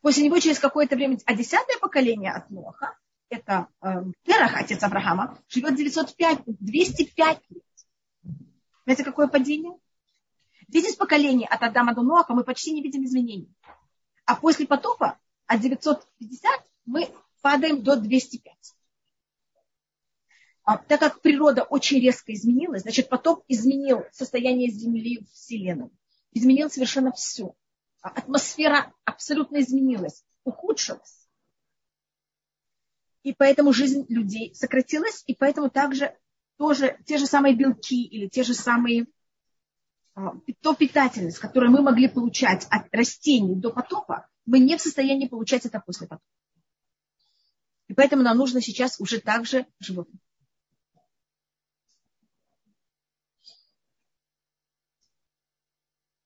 [0.00, 2.96] После него через какое-то время, а десятое поколение от Ноха,
[3.30, 7.62] это э, Терах, отец Авраама, живет 905, 205 лет.
[8.84, 9.72] Знаете, какое падение?
[10.68, 13.52] 10 поколений от Адама до Ноаха мы почти не видим изменений.
[14.28, 16.52] А после потопа от 950
[16.84, 17.08] мы
[17.40, 18.76] падаем до 205.
[20.64, 25.88] А, так как природа очень резко изменилась, значит, потоп изменил состояние Земли в Вселенной.
[26.32, 27.54] Изменил совершенно все.
[28.02, 31.26] А атмосфера абсолютно изменилась, ухудшилась.
[33.22, 36.14] И поэтому жизнь людей сократилась, и поэтому также
[36.58, 39.06] тоже те же самые белки или те же самые
[40.60, 45.66] то питательность, которую мы могли получать от растений до потопа, мы не в состоянии получать
[45.66, 46.24] это после потопа.
[47.88, 50.20] И поэтому нам нужно сейчас уже также животных.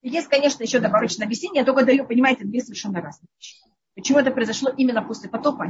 [0.01, 3.55] Есть, конечно, еще добавочное объяснение, я только даю, понимаете, две совершенно разные вещи.
[3.95, 5.67] Почему это произошло именно после потопа, а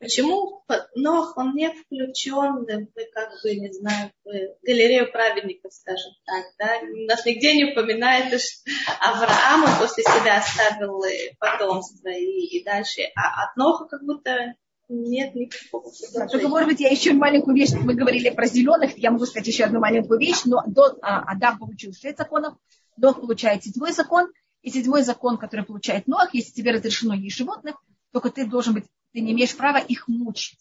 [0.00, 0.62] Почему
[0.94, 2.66] Нох, он не включен,
[3.12, 4.30] как бы, не знаю, в
[4.64, 6.80] галерею праведников, скажем так, да?
[7.08, 11.02] Нас нигде не упоминается, что Авраам после себя оставил
[11.38, 14.54] потомство и, и дальше, а от Ноха как будто
[14.88, 15.90] нет никакого
[16.30, 19.64] Только, может быть, я еще маленькую вещь, мы говорили про зеленых, я могу сказать еще
[19.64, 22.54] одну маленькую вещь, но до, а, Адам получил шесть законов,
[22.96, 24.30] Нох получает седьмой закон,
[24.62, 27.76] и седьмой закон, который получает Нох, если тебе разрешено есть животных,
[28.12, 30.58] только ты должен быть ты не имеешь права их мучить.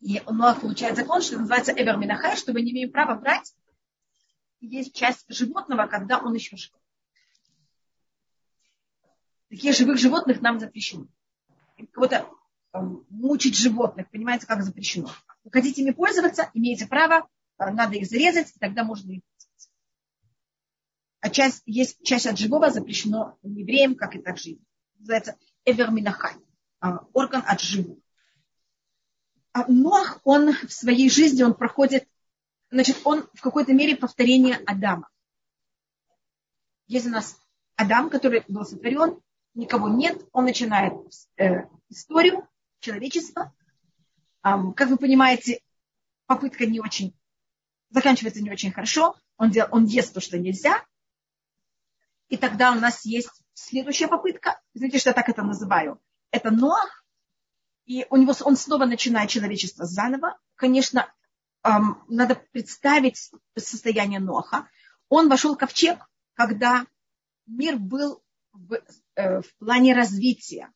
[0.00, 3.54] И Ноах получает закон, что называется Эбер Минахай, что мы не имеем права брать
[4.66, 6.72] есть часть животного, когда он еще жив.
[9.48, 11.06] Таких живых животных нам запрещено.
[11.92, 12.28] Кого-то
[13.08, 15.10] мучить животных, понимаете, как запрещено.
[15.44, 19.68] Вы хотите ими пользоваться, имеете право, э, надо их зарезать, тогда можно их пользоваться.
[21.20, 24.64] А часть, есть часть от живого запрещено евреям, как и так живым.
[24.98, 26.34] Называется эверминахай,
[26.80, 27.98] а, орган от живых.
[29.52, 32.08] А Ноах, он в своей жизни, он проходит,
[32.70, 35.08] значит, он в какой-то мере повторение Адама.
[36.86, 37.38] Есть у нас
[37.76, 39.20] Адам, который был сотворен,
[39.54, 40.94] никого нет, он начинает
[41.36, 42.48] э, историю
[42.80, 43.54] человечества.
[44.42, 45.60] Эм, как вы понимаете,
[46.26, 47.16] попытка не очень,
[47.90, 49.16] заканчивается не очень хорошо.
[49.36, 50.84] Он, дел, он ест то, что нельзя.
[52.28, 54.60] И тогда у нас есть следующая попытка.
[54.74, 56.00] Знаете, что я так это называю?
[56.30, 57.04] Это Ноах.
[57.86, 60.38] И у него, он снова начинает человечество заново.
[60.56, 61.12] Конечно,
[61.62, 64.68] эм, надо представить состояние Ноха.
[65.08, 65.98] Он вошел в ковчег,
[66.34, 66.86] когда
[67.46, 68.80] мир был в,
[69.14, 70.72] э, в плане развития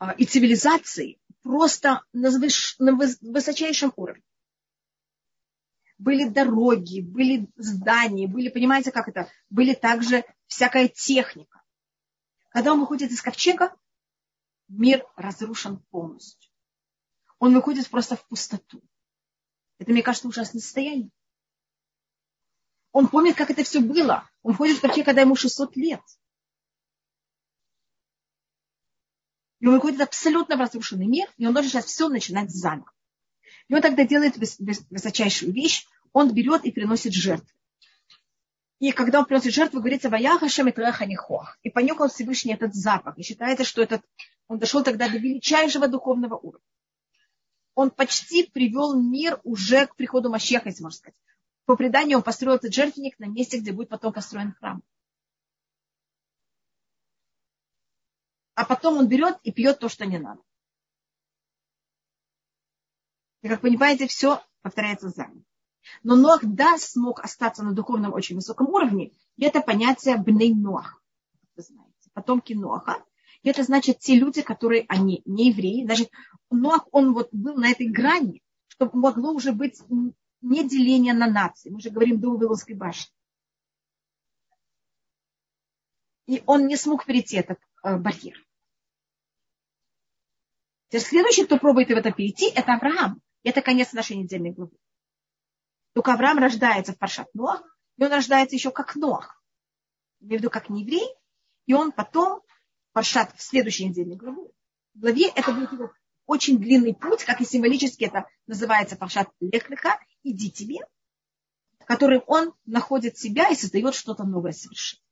[0.00, 4.22] э, и цивилизации просто на, выш, на высочайшем уровне.
[5.98, 9.28] Были дороги, были здания, были, понимаете, как это?
[9.48, 11.62] Были также всякая техника.
[12.56, 13.76] Когда он выходит из ковчега,
[14.68, 16.50] мир разрушен полностью.
[17.38, 18.80] Он выходит просто в пустоту.
[19.76, 21.10] Это, мне кажется, ужасное состояние.
[22.92, 24.26] Он помнит, как это все было.
[24.42, 26.00] Он ходит в ковчег, когда ему 600 лет.
[29.60, 32.90] И он выходит абсолютно в разрушенный мир, и он должен сейчас все начинать заново.
[33.68, 35.86] И он тогда делает высочайшую вещь.
[36.14, 37.54] Он берет и приносит жертву.
[38.78, 41.58] И когда он приносит жертву, говорится, «Ваяха шемитраханихох».
[41.62, 43.16] И понюхал Всевышний этот запах.
[43.18, 44.02] И считается, что этот,
[44.48, 46.66] он дошел тогда до величайшего духовного уровня.
[47.74, 51.20] Он почти привел мир уже к приходу Машеха, если можно сказать.
[51.64, 54.82] По преданию он построил этот жертвенник на месте, где будет потом построен храм.
[58.54, 60.40] А потом он берет и пьет то, что не надо.
[63.42, 65.42] И, как понимаете, все повторяется заново.
[66.02, 69.12] Но Ноах, да, смог остаться на духовном очень высоком уровне.
[69.36, 71.02] И это понятие бней Ноах,
[71.56, 73.02] вы знаете, потомки Ноаха.
[73.42, 75.84] И это значит те люди, которые, они не евреи.
[75.84, 76.10] Значит,
[76.50, 79.80] Ноах, он вот был на этой грани, чтобы могло уже быть
[80.40, 81.70] не деление на нации.
[81.70, 83.12] Мы же говорим до Вавилонской башни.
[86.26, 88.44] И он не смог перейти этот э, барьер.
[90.88, 93.20] Теперь следующий, кто пробует в это перейти, это Авраам.
[93.42, 94.76] Это конец нашей недельной главы.
[95.96, 97.62] Только Авраам рождается в Паршат Ноах,
[97.96, 99.42] и он рождается еще как Ноах.
[100.20, 101.08] Я имею в виду как не еврей,
[101.64, 102.42] и он потом,
[102.92, 104.42] Паршат в следующей недельной главе,
[104.92, 105.90] главе это будет его
[106.26, 110.80] очень длинный путь, как и символически это называется Паршат Лехлиха, иди тебе,
[111.86, 115.02] которым он находит себя и создает что-то новое совершенно.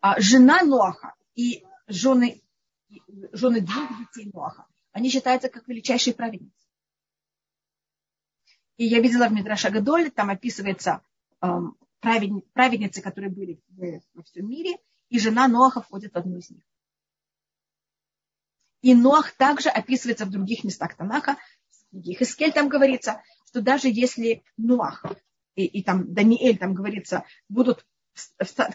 [0.00, 2.42] А жена Ноаха и жены,
[3.32, 6.65] жены двух детей Ноаха, они считаются как величайшие праведницы.
[8.76, 11.00] И я видела в Мидраша Гадоле, там описывается
[11.40, 13.60] эм, праведницы, которые были
[14.14, 14.76] во всем мире,
[15.08, 16.62] и жена Ноаха входит в одну из них.
[18.82, 21.36] И Ноах также описывается в других местах Танаха,
[21.90, 25.04] в других Искель там говорится, что даже если Ноах
[25.54, 27.86] и, и там Даниэль там говорится, будут,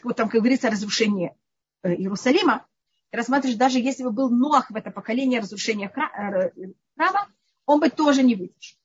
[0.04, 1.38] вот там как говорится, разрушение
[1.84, 2.66] э, Иерусалима,
[3.12, 6.52] рассматриваешь, даже если бы был Ноах в это поколение разрушения э,
[6.96, 7.32] храма,
[7.66, 8.81] он бы тоже не выдержал.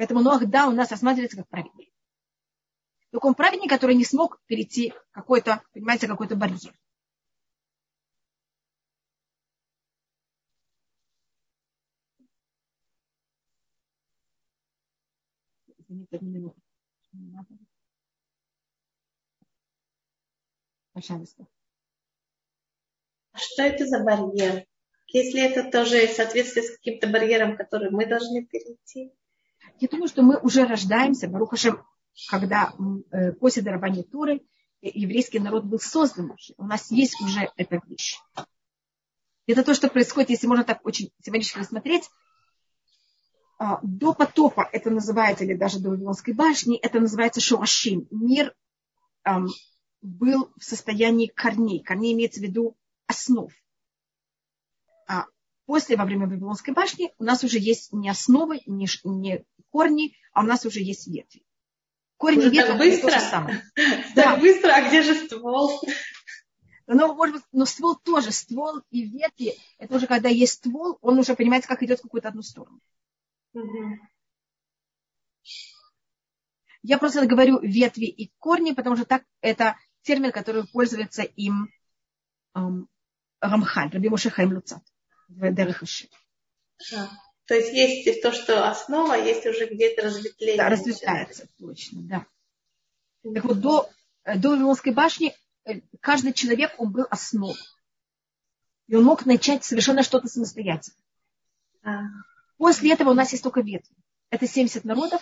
[0.00, 1.92] Поэтому Ноах, да, у нас рассматривается как праведник.
[3.10, 6.72] Только он праведник, который не смог перейти какой-то, понимаете, какой-то барьер.
[20.94, 21.46] Пожалуйста.
[23.34, 24.64] Что это за барьер?
[25.08, 29.12] Если это тоже соответствует с каким-то барьером, который мы должны перейти?
[29.80, 31.82] Я думаю, что мы уже рождаемся, Барухашем,
[32.28, 32.74] когда
[33.10, 34.42] э, после дарования Туры
[34.82, 36.52] еврейский народ был создан уже.
[36.58, 38.18] У нас есть уже эта вещь.
[39.46, 42.10] Это то, что происходит, если можно так очень символически рассмотреть.
[43.58, 48.06] А, до потопа это называется, или даже до Вавилонской башни, это называется шуашим.
[48.10, 48.54] Мир
[49.24, 49.48] эм,
[50.02, 51.82] был в состоянии корней.
[51.82, 52.76] Корней имеется в виду
[53.06, 53.50] основ.
[55.08, 55.24] А
[55.64, 60.42] после, во время Вавилонской башни, у нас уже есть не основы, не, не корни, а
[60.42, 61.42] у нас уже есть ветви.
[62.16, 63.62] Корни ветви это то же самое.
[64.14, 64.36] Так да.
[64.36, 65.80] быстро, а где же ствол?
[66.86, 71.18] Но, может быть, но ствол тоже, ствол и ветви, это уже когда есть ствол, он
[71.18, 72.80] уже понимает, как идет в какую-то одну сторону.
[73.54, 73.98] Угу.
[76.82, 81.68] Я просто говорю ветви и корни, потому что так это термин, который пользуется им
[82.54, 82.88] эм,
[83.40, 84.82] Рамхаль, Раби Мушехайм Люцат
[85.28, 86.08] в Дерехаши.
[87.50, 90.56] То есть есть то, что основа, есть уже где-то разветвление.
[90.56, 92.26] Да, разветвляется, точно, да.
[93.34, 93.90] Так вот, до,
[94.36, 95.34] до Вавилонской башни
[95.64, 97.56] э, каждый человек, он был основой.
[98.86, 100.96] И он мог начать совершенно что-то самостоятельно.
[101.82, 102.02] А.
[102.56, 103.96] После этого у нас есть только ветви.
[104.30, 105.20] Это 70 народов,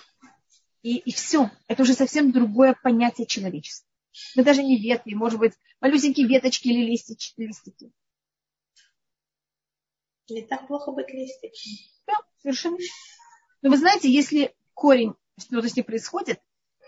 [0.83, 1.51] и, и все.
[1.67, 3.89] Это уже совсем другое понятие человечества.
[4.37, 7.91] Мы даже не ветви, может быть, малюсенькие веточки или листич, листики.
[10.29, 11.98] Не так плохо быть листиком.
[12.41, 12.79] Совершенно.
[13.63, 16.41] Но вы знаете, если корень, что-то с ним происходит,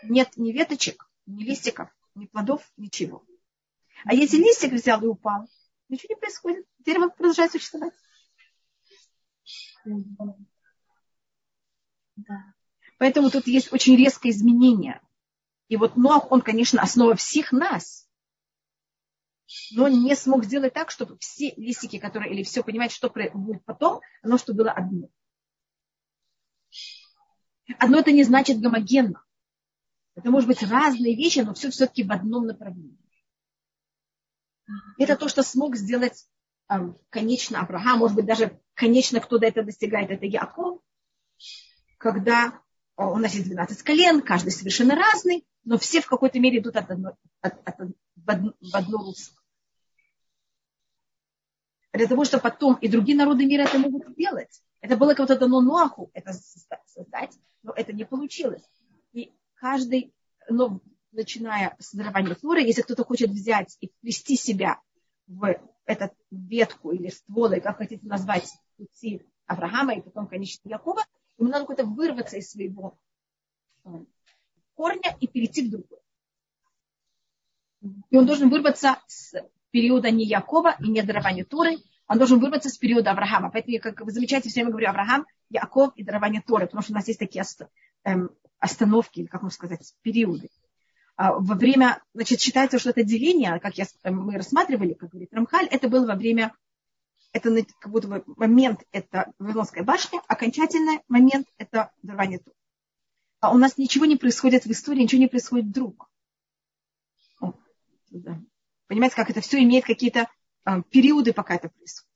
[0.03, 3.25] нет ни веточек, ни листиков, ни плодов, ничего.
[4.05, 5.49] А если листик взял и упал,
[5.89, 6.67] ничего не происходит.
[6.79, 7.95] Дерево продолжает существовать.
[12.17, 12.55] Да.
[12.99, 15.01] Поэтому тут есть очень резкое изменение.
[15.69, 18.09] И вот Ноах, он, конечно, основа всех нас.
[19.73, 24.01] Но не смог сделать так, чтобы все листики, которые, или все понимать, что будет потом,
[24.23, 25.09] оно что было одно.
[27.79, 29.25] Одно это не значит гомогенно.
[30.15, 32.99] Это может быть разные вещи, но все все-таки в одном направлении.
[34.99, 36.27] Это то, что смог сделать
[37.11, 40.81] конечно Авраам, может быть, даже конечно кто до этого достигает, это Яков,
[41.99, 42.61] когда
[42.97, 46.91] у нас есть 12 колен, каждый совершенно разный, но все в какой-то мере идут от
[46.91, 49.37] одно, от, от, в, одно, в одно русло.
[51.93, 54.63] Для того, чтобы потом и другие народы мира это могут сделать.
[54.81, 58.63] Это было как-то дано Ноаху это создать, но это не получилось.
[59.13, 60.15] И каждый,
[60.49, 60.81] но
[61.13, 64.81] начиная с дарования Торы, если кто-то хочет взять и ввести себя
[65.27, 65.55] в
[65.85, 71.03] эту ветку или ствол, или как хотите назвать, пути Авраама и потом, конечно, Якова,
[71.37, 72.99] ему надо какое-то вырваться из своего
[73.85, 73.91] э,
[74.75, 75.99] корня и перейти в другой.
[78.11, 79.35] И он должен вырваться с
[79.71, 81.79] периода не Якова и не дарования Торы,
[82.11, 83.51] он должен вырваться с периода Авраама.
[83.53, 86.97] Поэтому, как вы замечаете, все время говорю Авраам, Яков и дарование Торы, потому что у
[86.97, 87.45] нас есть такие
[88.03, 90.49] эм, остановки, или как можно сказать, периоды.
[91.15, 95.67] А во время, значит, считается, что это деление, как я, мы рассматривали, как говорит Рамхаль,
[95.67, 96.53] это было во время,
[97.33, 102.55] это как будто бы момент, это Вавилонская башня, окончательный момент, это дарование Тур.
[103.39, 106.11] А у нас ничего не происходит в истории, ничего не происходит вдруг.
[107.41, 107.53] О,
[108.11, 108.41] да.
[108.89, 110.27] Понимаете, как это все имеет какие-то
[110.91, 112.11] периоды, пока это происходит.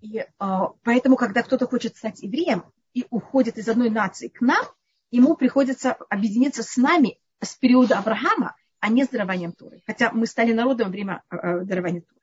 [0.00, 2.64] И а, поэтому, когда кто-то хочет стать евреем
[2.94, 4.64] и уходит из одной нации к нам,
[5.10, 9.82] ему приходится объединиться с нами с периода Авраама, а не с дарованием Торы.
[9.86, 12.20] Хотя мы стали народом во время э, дарования Торы.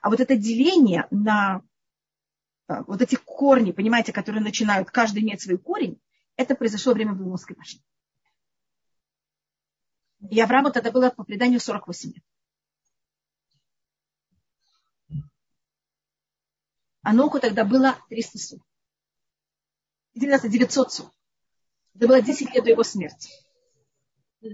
[0.00, 1.62] А вот это деление на
[2.68, 6.00] э, вот эти корни, понимаете, которые начинают, каждый иметь свой корень,
[6.36, 7.82] это произошло время Вавилонской башни.
[10.30, 12.24] И Аврааму тогда было по преданию 48 лет.
[17.02, 18.62] А Ноху тогда было 300 су.
[20.14, 21.12] 900 су.
[21.94, 23.30] Это было 10 лет до его смерти.
[24.40, 24.50] И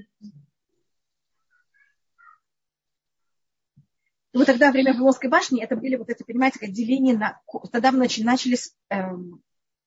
[4.37, 7.41] вот тогда, во время Вавилонской башни, это были вот эти, понимаете, как деление на...
[7.71, 8.57] Тогда начали
[8.89, 9.43] эм,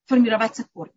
[0.05, 0.93] формироваться корни.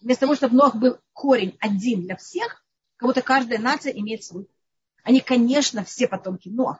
[0.00, 2.64] Вместо того, чтобы Нох был корень один для всех,
[2.98, 4.46] как будто каждая нация имеет свой.
[5.02, 6.78] Они, конечно, все потомки Нох.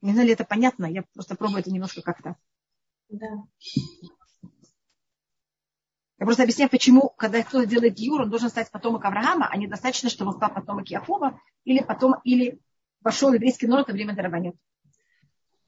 [0.00, 2.36] Не знаю, ли это понятно, я просто пробую это немножко как-то
[3.12, 3.26] да.
[6.18, 9.66] Я просто объясняю, почему, когда кто-то делает Юр, он должен стать потомок Авраама, а не
[9.66, 12.60] достаточно, чтобы он стал потомок Якова, или потом, или
[13.00, 14.54] вошел еврейский народ во время дарования.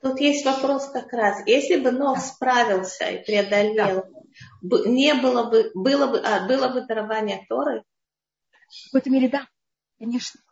[0.04, 1.42] Тут есть вопрос как раз.
[1.46, 4.04] Если бы Нох справился и преодолел,
[4.60, 4.78] да.
[4.84, 7.84] не было бы, было бы, а, было бы дарование Торы?
[8.68, 9.48] В какой-то мере, да,
[9.98, 10.42] конечно.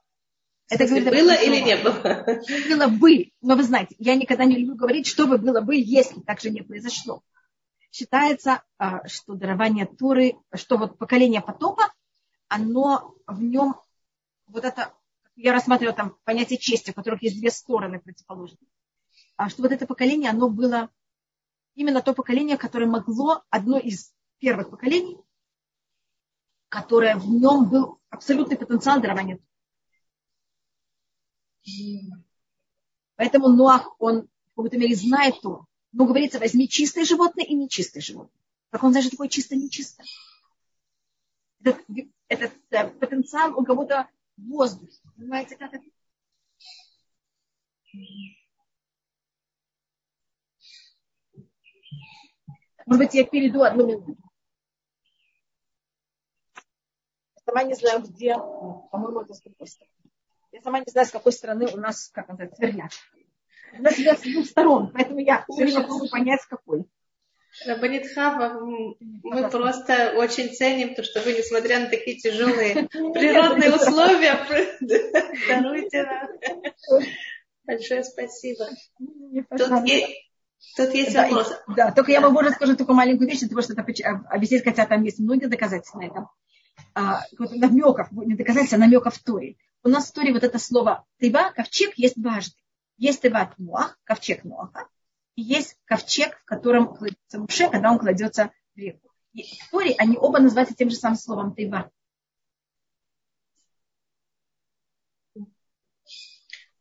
[0.70, 2.24] Это говорит, было или не было?
[2.70, 3.30] Было бы.
[3.42, 6.48] Но вы знаете, я никогда не люблю говорить, что бы было бы, если так же
[6.48, 7.22] не произошло.
[7.90, 11.92] Считается, а, что дарование Туры, что вот поколение потопа,
[12.48, 13.74] оно в нем,
[14.46, 14.94] вот это,
[15.36, 18.66] я рассматриваю там понятие чести, у которых есть две стороны противоположные.
[19.36, 20.90] А что вот это поколение, оно было
[21.74, 25.18] именно то поколение, которое могло, одно из первых поколений,
[26.68, 29.38] которое в нем был абсолютный потенциал дарования.
[33.16, 35.66] Поэтому Ноах, он в какой-то мере знает то.
[35.92, 38.42] Но говорится, возьми чистое животное и нечистое животное.
[38.70, 40.02] Как он знает, что такое чисто нечисто?
[41.62, 41.84] Этот,
[42.28, 44.98] этот э, потенциал у кого-то в воздухе.
[45.16, 45.84] Понимаете, как это?
[52.86, 54.16] Может быть, я перейду одну минуту.
[57.36, 59.92] Я сама не знаю, где, по-моему, это с другой стороны.
[60.52, 62.90] Я сама не знаю, с какой стороны у нас, как он называется, верняк.
[63.78, 66.84] У нас с двух сторон, поэтому я все время могу понять, с какой.
[67.66, 74.38] Рабанит Хава, мы просто очень ценим то, что вы, несмотря на такие тяжелые природные условия,
[75.48, 76.02] даруете
[76.90, 77.02] нам.
[77.64, 78.68] Большое спасибо.
[79.56, 79.70] Тут,
[80.76, 81.52] тут есть да, вопрос.
[81.68, 83.82] Да, только я могу рассказать только маленькую вещь, потому что это
[84.30, 86.28] объяснить, хотя там есть многие доказательства на этом.
[86.94, 89.56] А, намеков, не доказательства, а намеков в Торе.
[89.84, 92.56] У нас в Торе вот это слово тыва, ковчег, есть дважды.
[92.96, 94.86] Есть тыва Нуах, ковчег Нуаха,
[95.34, 99.10] и есть ковчег, в котором кладется Муше, когда он кладется в реку.
[99.32, 101.90] И в Торе они оба называются тем же самым словом тыва.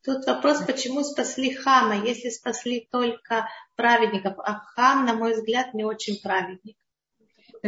[0.03, 5.83] Тут вопрос, почему спасли Хама, если спасли только праведников, а Хам, на мой взгляд, не
[5.83, 6.75] очень праведник.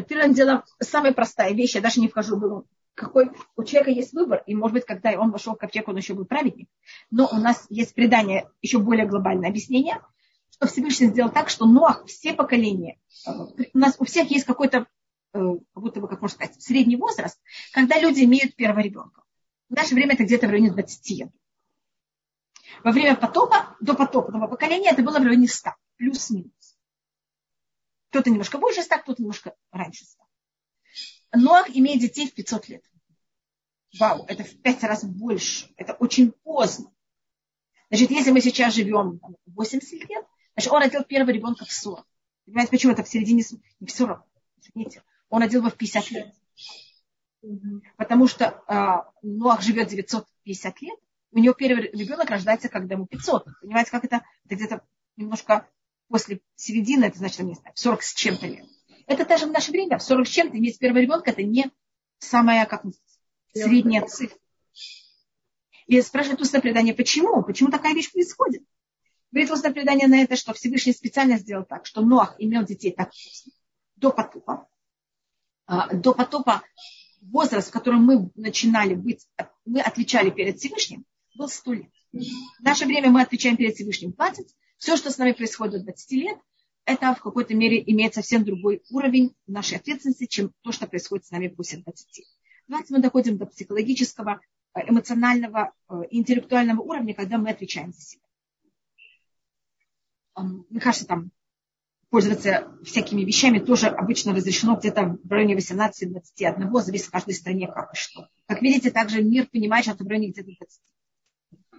[0.08, 2.66] Первым делом, самая простая вещь, я даже не вхожу в
[2.96, 6.14] какой у человека есть выбор, и, может быть, когда он вошел в ковчег, он еще
[6.14, 6.70] был праведник.
[7.12, 10.00] Но у нас есть предание, еще более глобальное объяснение,
[10.52, 14.88] что Всевышний сделал так, что Ноах все поколения, у нас у всех есть какой-то,
[15.34, 17.40] э, как будто бы, как можно сказать, средний возраст,
[17.72, 19.24] когда люди имеют первого ребенка.
[19.70, 21.30] В наше время это где-то в районе 20 лет.
[22.84, 26.78] Во время потопа, до потопного поколения это было в районе 100, плюс-минус.
[28.10, 30.24] Кто-то немножко больше 100, кто-то немножко раньше 100.
[31.36, 32.84] Ноах имеет детей в 500 лет.
[34.00, 35.72] Вау, это в 5 раз больше.
[35.78, 36.92] Это очень поздно.
[37.90, 42.06] Значит, если мы сейчас живем 80 лет, значит, он родил первого ребенка в 40.
[42.46, 43.44] Понимаете, почему это в середине,
[43.80, 44.22] не в 40,
[44.58, 46.34] извините, он родил его в 50 лет.
[47.98, 51.00] Потому что э, Ноах живет 950 лет,
[51.34, 53.46] у него первый ребенок рождается, когда ему 500.
[53.62, 54.22] Понимаете, как это?
[54.46, 54.82] Это где-то
[55.18, 55.68] немножко
[56.08, 58.66] после середины, это значит, не знаю, 40 с чем-то лет.
[59.08, 61.72] Это даже в наше время, в 40 с чем-то иметь первого ребенка, это не
[62.20, 62.84] самая, как
[63.54, 64.38] средняя цифра.
[65.88, 67.44] И спрашивает устное предание, почему?
[67.44, 68.64] Почему такая вещь происходит?
[69.32, 73.12] Говорит устное предание на это, что Всевышний специально сделал так, что Ноах имел детей так
[73.96, 74.68] до потопа.
[75.66, 76.62] А, до потопа
[77.22, 79.28] возраст, в котором мы начинали быть,
[79.66, 81.06] мы отвечали перед Всевышним,
[81.36, 81.92] был 100 лет.
[82.12, 84.56] В наше время мы отвечаем перед Всевышним 20.
[84.78, 86.38] Все, что с нами происходит до 20 лет,
[86.86, 91.32] это в какой-то мере имеет совсем другой уровень нашей ответственности, чем то, что происходит с
[91.32, 92.26] нами после 20.
[92.68, 94.42] Давайте мы доходим до психологического,
[94.74, 98.24] э, эмоционального, э, интеллектуального уровня, когда мы отвечаем за себя.
[100.36, 101.32] Мне кажется, там
[102.10, 107.94] пользоваться всякими вещами тоже обычно разрешено где-то в районе 18-21, зависит в каждой стране как
[107.94, 108.28] и что.
[108.46, 110.82] Как видите, также мир понимает, что это в районе где-то 20.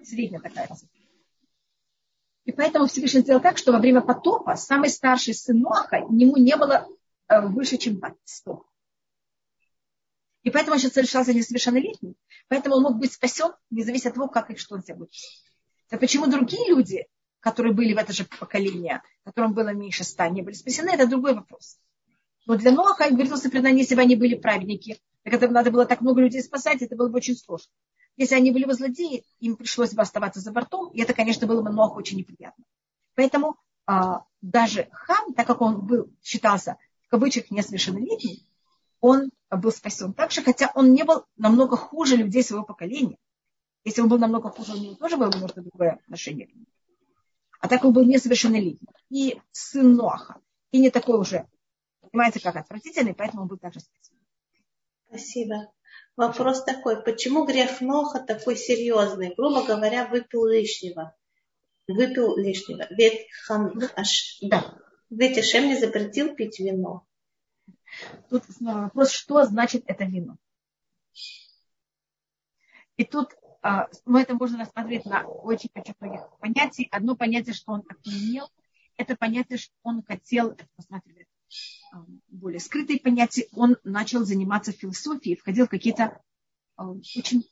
[0.04, 0.92] Средняя такая разница.
[2.44, 6.56] И поэтому Всевышний сделал так, что во время потопа самый старший сын Ноаха, ему не
[6.56, 6.86] было
[7.28, 8.66] э, выше, чем 100.
[10.42, 12.16] И поэтому он сейчас совершался несовершеннолетним.
[12.48, 15.10] Поэтому он мог быть спасен, независимо от того, как и что он себя будет.
[15.90, 17.06] А почему другие люди,
[17.40, 21.34] которые были в это же поколение, которым было меньше ста, не были спасены, это другой
[21.34, 21.78] вопрос.
[22.46, 26.02] Но для Ноаха, говорит, предание, если бы они были праведники, так это надо было так
[26.02, 27.72] много людей спасать, это было бы очень сложно.
[28.16, 31.62] Если они были бы злодеи, им пришлось бы оставаться за бортом, и это, конечно, было
[31.62, 32.64] бы много очень неприятно.
[33.14, 33.56] Поэтому
[33.86, 38.38] а, даже хам, так как он был, считался в кавычках несовершеннолетним,
[39.00, 43.18] он был спасен так же, хотя он не был намного хуже людей своего поколения.
[43.84, 46.48] Если он был намного хуже, у него тоже было бы немножко другое отношение.
[47.60, 48.88] А так он был несовершеннолетний.
[49.10, 50.40] И сын Ноаха.
[50.70, 51.46] И не такой уже,
[52.00, 54.14] понимаете, как отвратительный, поэтому он был также спасен.
[55.08, 55.70] Спасибо.
[56.16, 59.34] Вопрос такой, почему грех Ноха такой серьезный?
[59.34, 61.14] Грубо говоря, выпил лишнего.
[61.88, 62.86] Выпил лишнего.
[62.90, 64.78] Ведь, хам, аш, да.
[65.10, 67.06] ведь Ашем не запретил пить вино.
[68.30, 70.36] Тут вопрос, что значит это вино?
[72.96, 73.34] И тут
[73.66, 76.86] а, ну, это можно рассмотреть на очень очень многих понятий.
[76.92, 78.50] Одно понятие, что он опьянел,
[78.98, 81.23] это понятие, что он хотел, посмотрели, а,
[82.28, 86.20] более скрытые понятия, он начал заниматься философией, входил в какие-то
[86.76, 87.44] а, очень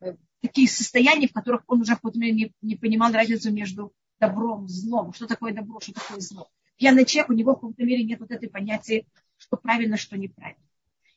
[0.00, 4.68] э, такие состояния, в которых он уже в какой-то не, не понимал разницу между добром,
[4.68, 5.12] злом.
[5.12, 6.48] Что такое добро, что такое зло.
[6.76, 10.62] Пьяный человек, у него в каком-то мере нет вот этой понятия, что правильно, что неправильно.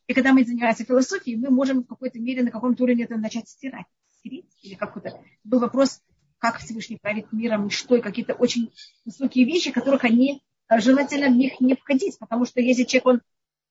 [0.07, 3.47] И когда мы занимаемся философией, мы можем в какой-то мере на каком-то уровне это начать
[3.47, 3.85] стирать.
[4.19, 5.21] Стирить, или какой-то.
[5.43, 6.01] Был вопрос,
[6.39, 8.71] как Всевышний правит миром, что, и какие-то очень
[9.05, 13.21] высокие вещи, которых они Э, желательно в них не входить, потому что если человек, он,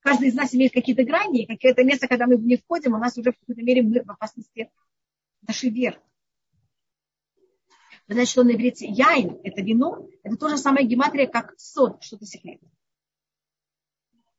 [0.01, 3.17] каждый из нас имеет какие-то грани, какое-то место, когда мы в них входим, у нас
[3.17, 4.71] уже в какой-то мере мы в опасности
[5.43, 5.99] дошли вверх.
[8.09, 12.03] Вы знаете, что на иврите яин, это вино, это то же самое гематрия, как сод,
[12.03, 12.73] что-то секретное.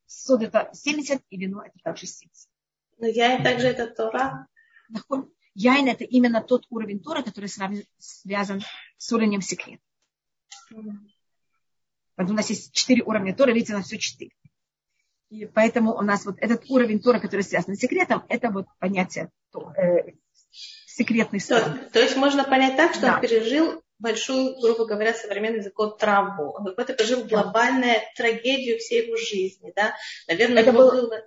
[0.06, 2.48] Сод это 70, и вино это также 70.
[2.98, 4.48] Но яин также это Тора.
[5.54, 7.48] Яин это именно тот уровень Тора, который
[7.98, 8.60] связан
[8.98, 9.82] с уровнем секрета.
[12.20, 14.32] Поэтому у нас есть четыре уровня Тора, видите, у нас все четыре.
[15.30, 19.30] И поэтому у нас вот этот уровень Тора, который связан с секретом, это вот понятие
[19.54, 20.10] э,
[20.84, 21.60] секретный сон.
[21.60, 23.14] То, то есть можно понять так, что да.
[23.14, 26.50] он пережил большую, грубо говоря, современным языком травму.
[26.50, 29.72] Он какой-то пережил глобальную трагедию всей его жизни.
[29.74, 29.94] Да?
[30.28, 31.22] Наверное, это было, было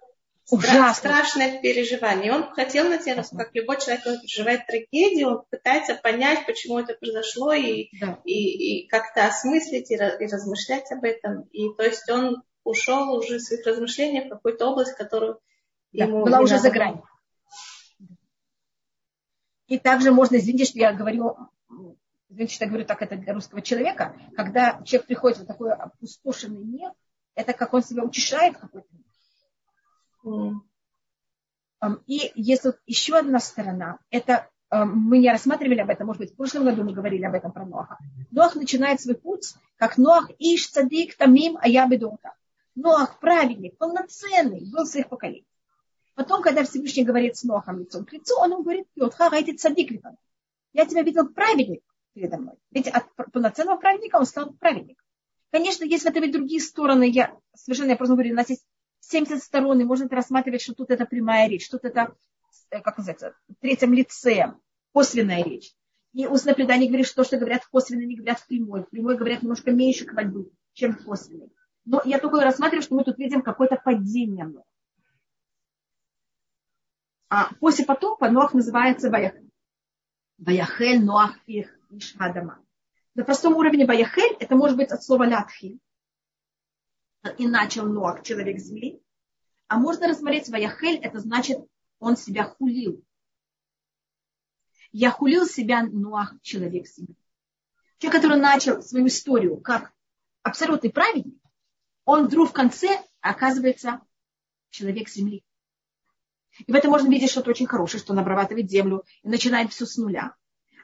[0.52, 0.94] Ужасно.
[0.94, 2.28] страшное переживание.
[2.28, 6.80] И он хотел на тему, как любой человек, который переживает трагедию, он пытается понять, почему
[6.80, 8.20] это произошло, и, да.
[8.26, 11.44] и, и как-то осмыслить и, и размышлять об этом.
[11.52, 15.40] И то есть он ушел уже в своих размышлениях в какую-то область, которую
[15.94, 17.04] да, ему была уже за гранью.
[19.68, 21.38] И также можно, извините, что я говорю,
[22.30, 26.64] извините, что я говорю так это для русского человека, когда человек приходит в такой опустошенный
[26.64, 26.92] мир,
[27.34, 28.88] это как он себя утешает какой-то
[32.08, 34.00] и есть вот еще одна сторона.
[34.10, 37.52] Это мы не рассматривали об этом, может быть, в прошлом году мы говорили об этом
[37.52, 37.98] про Ноаха.
[38.32, 42.34] Ноах начинает свой путь, как Ноах Иш Цадик Тамим Аябедонка.
[42.76, 45.46] Ноах праведник, полноценный, был своих поколениях.
[46.16, 50.02] Потом, когда Всевышний говорит с Нохом лицом к лицу, он ему говорит, Петха, эти цадик
[50.74, 52.56] Я тебя видел праведник передо мной.
[52.72, 55.04] Ведь от полноценного праведника он стал праведник.
[55.52, 57.10] Конечно, есть в этом и другие стороны.
[57.10, 58.66] Я совершенно, я просто говорю, у нас есть
[59.10, 62.16] 70 сторон, и можно рассматривать, что тут это прямая речь, тут это,
[62.70, 64.54] э, как называется, в третьем лице,
[64.94, 65.74] косвенная речь.
[66.14, 68.84] И устное предание говорит, что то, что говорят в не говорят в прямой.
[68.84, 71.52] В прямой говорят немножко меньше хвальбы, чем в косвенной.
[71.86, 74.54] Но я только рассматриваю, что мы тут видим какое-то падение.
[77.30, 79.50] А после потопа Ноах называется Ваяхель.
[80.38, 82.64] Ваяхель, Ноах, их, Ишхадама.
[83.16, 85.80] На простом уровне Ваяхель это может быть от слова латхи.
[87.38, 89.02] И начал Ноах, человек земли.
[89.68, 91.60] А можно рассмотреть Ваяхель, это значит,
[92.00, 93.04] он себя хулил.
[94.92, 97.16] Я хулил себя Ноах, человек земли.
[97.98, 99.94] Человек, который начал свою историю как
[100.44, 101.42] абсолютный праведник,
[102.06, 104.02] он вдруг в конце оказывается
[104.70, 105.44] человек земли.
[106.68, 109.86] И в этом можно видеть что-то очень хорошее, что он обрабатывает землю и начинает все
[109.86, 110.36] с нуля.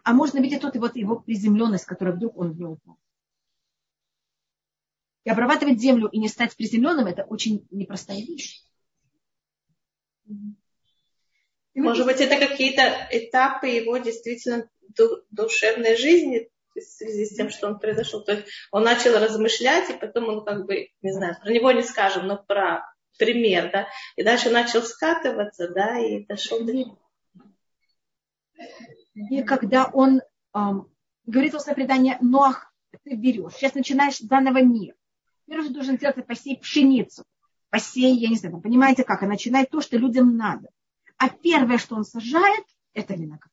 [0.03, 2.97] А можно видеть тут вот его приземленность, которая вдруг он в нее упал.
[5.25, 8.63] И обрабатывать землю и не стать приземленным, это очень непростая вещь.
[11.75, 14.69] Может быть, это какие-то этапы его действительно
[15.29, 18.23] душевной жизни в связи с тем, что он произошел.
[18.23, 21.83] То есть он начал размышлять, и потом он как бы, не знаю, про него не
[21.83, 22.85] скажем, но про
[23.17, 26.73] пример, да, и дальше начал скатываться, да, и дошел до...
[29.13, 30.21] И когда он
[30.55, 30.91] эм,
[31.25, 34.95] говорит о предание, Ноах, ты берешь, сейчас начинаешь заново мир.
[35.49, 37.23] Первое, что должен сделать, это посеять пшеницу.
[37.71, 40.69] Посей, я не знаю, понимаете как, и начинает то, что людям надо.
[41.17, 43.51] А первое, что он сажает, это виноград.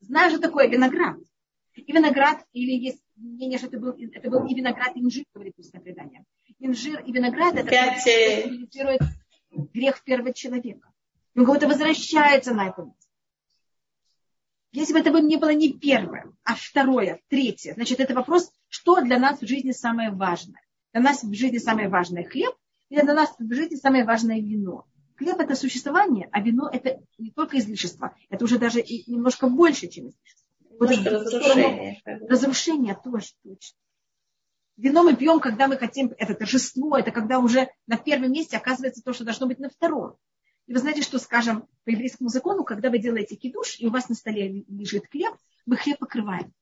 [0.00, 1.16] Знаешь, что такое виноград?
[1.74, 5.58] И виноград, или есть мнение, что это был, это был и виноград, и инжир, говорит
[5.58, 6.24] устное предание.
[6.58, 8.02] Инжир и виноград, это Пять...
[8.02, 9.00] символизирует
[9.72, 10.92] грех первого человека.
[11.34, 13.06] Он как будто возвращается на это место.
[14.72, 19.18] Если бы это не было не первое, а второе, третье, значит, это вопрос, что для
[19.18, 20.62] нас в жизни самое важное.
[20.94, 22.54] Для нас в жизни самое важное хлеб,
[22.88, 24.86] или для нас в жизни самое важное вино.
[25.16, 30.08] Хлеб– это существование, а вино– это не только излишество, это уже даже немножко больше, чем
[30.08, 30.48] излишество.
[30.78, 32.00] Вот это разрушение.
[32.04, 33.78] Разрушение тоже точно.
[34.78, 39.02] Вино мы пьем, когда мы хотим, это торжество, это когда уже на первом месте оказывается
[39.02, 40.16] то, что должно быть на втором.
[40.66, 44.08] И вы знаете, что, скажем, по еврейскому закону, когда вы делаете кидуш, и у вас
[44.08, 45.34] на столе лежит хлеб,
[45.66, 46.54] мы хлеб покрываем.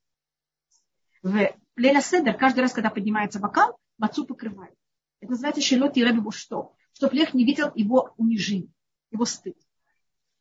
[1.22, 4.74] В Леля Седер, каждый раз, когда поднимается бокал, мацу покрывает.
[5.20, 6.74] Это называется шелот и рэбибу что?
[6.92, 8.72] Чтобы лех не видел его унижение,
[9.12, 9.56] его стыд.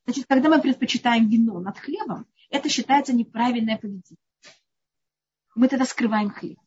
[0.04, 4.18] Значит, когда мы предпочитаем вино над хлебом, это считается неправильное поведение.
[5.54, 6.58] Мы тогда скрываем хлеб.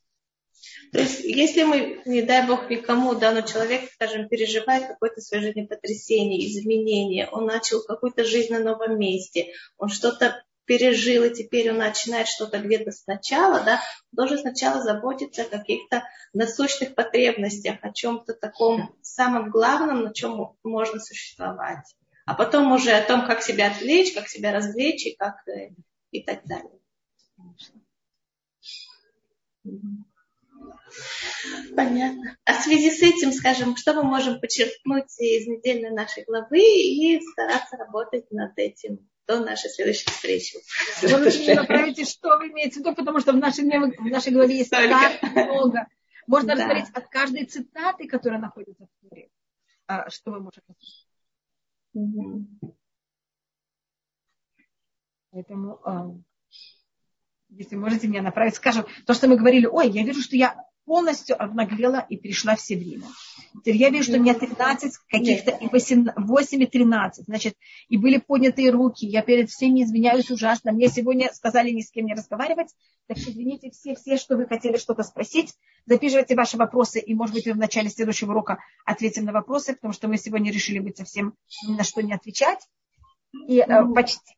[0.93, 6.47] То есть, если мы, не дай бог никому, да, человек, скажем, переживает какое-то свое жизнепотрясение,
[6.47, 12.30] изменение, он начал какую-то жизнь на новом месте, он что-то пережил, и теперь он начинает
[12.30, 13.82] что-то где-то сначала, да,
[14.13, 21.01] должен сначала заботиться о каких-то насущных потребностях, о чем-то таком самом главном, на чем можно
[21.01, 21.93] существовать.
[22.26, 25.72] А потом уже о том, как себя отвлечь, как себя развлечь и, как, э,
[26.11, 26.80] и так далее.
[31.76, 32.38] Понятно.
[32.45, 37.19] А в связи с этим, скажем, что мы можем подчеркнуть из недельной нашей главы и
[37.34, 40.57] стараться работать над этим до нашей следующей встречи.
[41.01, 44.69] Вы направите, что вы имеете в виду, потому что в нашей, в нашей главе есть
[44.69, 45.88] так много.
[46.28, 46.55] Можно да.
[46.55, 49.30] рассмотреть от каждой цитаты, которая находится в Туре,
[49.88, 50.61] а, что вы можете
[51.93, 52.76] угу.
[55.32, 56.13] Поэтому а,
[57.49, 60.55] если можете меня направить, скажем, то, что мы говорили, ой, я вижу, что я
[60.86, 63.05] полностью обнаглела и перешла все время.
[63.53, 67.25] Теперь я вижу, что у меня 13 каких-то, и 8 и 13.
[67.25, 67.55] Значит,
[67.89, 69.05] и были поднятые руки.
[69.05, 70.71] Я перед всеми извиняюсь ужасно.
[70.71, 72.69] Мне сегодня сказали ни с кем не разговаривать.
[73.07, 75.53] Так что извините все, все, что вы хотели что-то спросить.
[75.86, 80.07] Записывайте ваши вопросы, и, может быть, в начале следующего урока ответим на вопросы, потому что
[80.07, 81.34] мы сегодня решили быть совсем
[81.67, 82.67] ни на что не отвечать.
[83.47, 84.36] И э, почти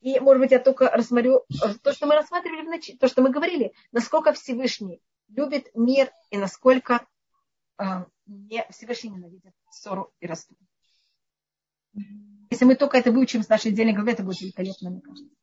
[0.00, 3.30] и, может быть, я только рассмотрю э, то, что мы рассматривали в то, что мы
[3.30, 5.02] говорили, насколько Всевышний
[5.36, 7.06] любит мир и насколько
[7.78, 7.84] э,
[8.26, 10.56] не, Всевышний ненавидит ссору и раздор.
[12.50, 15.34] Если мы только это выучим с нашей отдельной главы, это будет великолепно, мне кажется.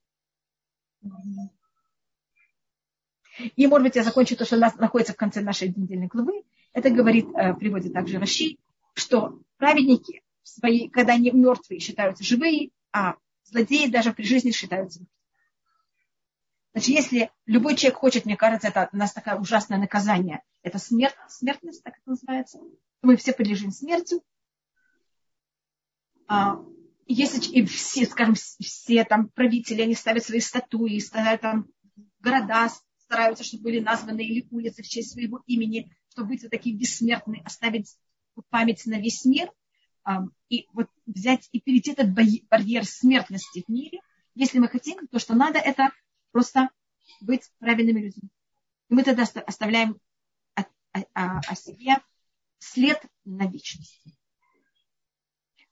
[3.56, 6.44] И, может быть, я закончу то, что у нас находится в конце нашей недельной главы.
[6.74, 8.58] Это говорит, э, приводит также Раши,
[8.94, 15.06] что праведники, свои, когда они мертвые, считаются живые, а злодеи даже при жизни считаются
[16.78, 21.16] Значит, если любой человек хочет, мне кажется, это у нас такое ужасное наказание, это смерть,
[21.28, 22.60] смертность, так это называется,
[23.02, 24.18] мы все подлежим смерти.
[26.28, 26.64] А,
[27.08, 31.66] если и все, скажем, все там правители, они ставят свои статуи, ставят там
[32.20, 32.70] города,
[33.00, 37.42] стараются, чтобы были названы или улицы в честь своего имени, чтобы быть вот такие бессмертные,
[37.42, 37.98] оставить
[38.52, 39.50] память на весь мир–
[40.50, 44.00] и вот взять и перейти этот барьер смертности в мире,
[44.36, 45.90] если мы хотим, то что надо, это
[46.38, 46.70] просто
[47.20, 48.30] быть правильными людьми.
[48.90, 50.00] И мы тогда оставляем
[50.54, 51.98] о, о, о себе
[52.60, 54.04] след на вечность.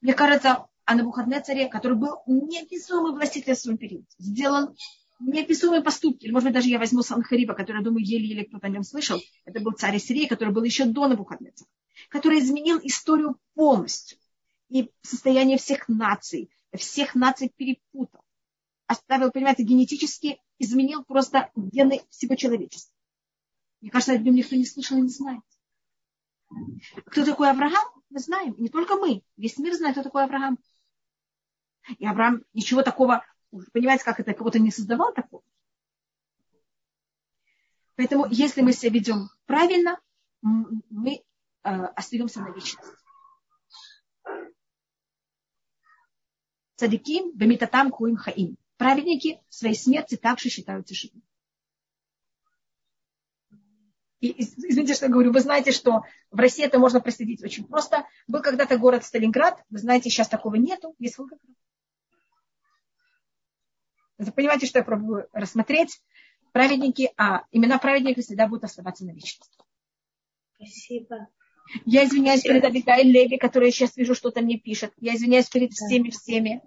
[0.02, 4.76] Мне кажется, а на царе, который был неописуемый властитель в своем периоде, сделал
[5.20, 6.26] неописуемые поступки.
[6.26, 9.22] Или, может быть, даже я возьму Санхариба, который, я думаю, еле-еле кто-то о нем слышал.
[9.46, 11.70] Это был царь Сирии, который был еще до Навуходнецера,
[12.10, 14.18] который изменил историю полностью
[14.70, 18.22] и состояние всех наций, всех наций перепутал.
[18.88, 22.94] Оставил, понимаете, генетически изменил просто гены всего человечества.
[23.82, 25.44] Мне кажется, о нем никто не слышал и не знает.
[27.06, 27.86] Кто такой Авраам?
[28.10, 28.56] Мы знаем.
[28.58, 29.24] не только мы.
[29.36, 30.58] Весь мир знает, кто такой Авраам.
[31.98, 33.24] И Авраам ничего такого,
[33.74, 35.44] понимаете, как это, кого-то не создавал такого.
[37.96, 40.00] Поэтому, если мы себя ведем правильно,
[40.42, 41.24] мы э,
[41.64, 42.92] остаемся на вечность.
[46.76, 48.58] Цадиким бемитатам куим хаим.
[48.78, 51.24] Праведники своей смерти также считаются живыми.
[54.20, 56.02] И, извините, что я говорю, вы знаете, что
[56.32, 58.08] в России это можно проследить очень просто.
[58.28, 61.42] Был когда-то город Сталинград, вы знаете, сейчас такого нету, есть Волгоград.
[64.18, 66.02] Вы понимаете, что я пробую рассмотреть?
[66.54, 69.58] Праведники, а имена праведников всегда будут оставаться на вечность.
[70.56, 71.28] Спасибо.
[71.86, 74.94] Я извиняюсь перед Абитай Леви, которая сейчас вижу, что-то мне пишет.
[74.98, 76.62] Я извиняюсь перед всеми,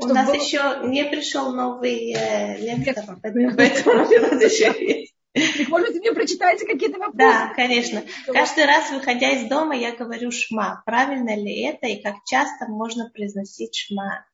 [0.00, 0.34] У нас было...
[0.34, 5.14] еще не пришел новый э, лектор, поэтому еще есть.
[5.34, 7.18] Так, может мне прочитаете какие-то вопросы?
[7.18, 8.02] Да, конечно.
[8.26, 10.82] Каждый раз, выходя из дома, я говорю шма.
[10.86, 14.24] Правильно ли это и как часто можно произносить шма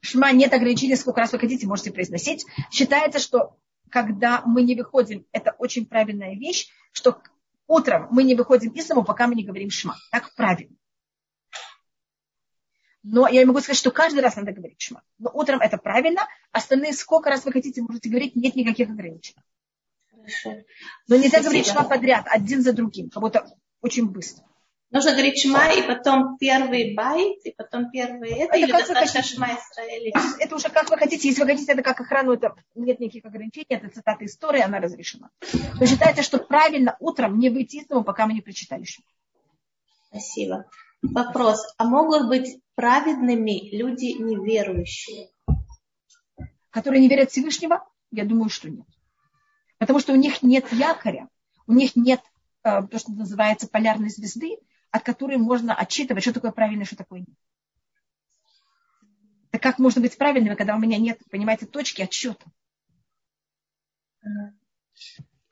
[0.00, 2.46] Шма нет ограничения, сколько раз вы хотите, можете произносить.
[2.70, 3.56] Считается, что
[3.90, 7.20] когда мы не выходим, это очень правильная вещь, что
[7.66, 9.96] утром мы не выходим из дома, пока мы не говорим шма.
[10.10, 10.74] Так правильно.
[13.02, 15.02] Но я могу сказать, что каждый раз надо говорить шма.
[15.18, 16.28] Но утром это правильно.
[16.52, 19.42] Остальные сколько раз вы хотите, можете говорить, нет никаких ограничений.
[20.10, 20.62] Хорошо.
[21.08, 21.44] Но нельзя Спасибо.
[21.44, 23.46] говорить шма подряд, один за другим, как будто
[23.80, 24.44] очень быстро.
[24.90, 29.46] Нужно говорить шма, и потом первый байт, и потом первый это, это или достаточно шма
[29.54, 30.12] Исраэли?
[30.42, 31.28] Это уже как вы хотите.
[31.28, 35.30] Если вы хотите, это как охрану, это нет никаких ограничений, это цитата истории, она разрешена.
[35.78, 39.04] Но считается, что правильно утром не выйти из дома, пока мы не прочитали шма.
[40.08, 40.64] Спасибо.
[41.02, 41.72] Вопрос.
[41.78, 45.28] А могут быть праведными люди неверующие?
[46.70, 47.86] Которые не верят Всевышнего?
[48.10, 48.86] Я думаю, что нет.
[49.76, 51.28] Потому что у них нет якоря,
[51.66, 52.22] у них нет
[52.64, 54.56] э, то, что называется полярной звезды,
[54.90, 57.36] от которой можно отчитывать, что такое правильно, что такое нет.
[59.50, 62.46] Так как можно быть правильным, когда у меня нет, понимаете, точки отсчета?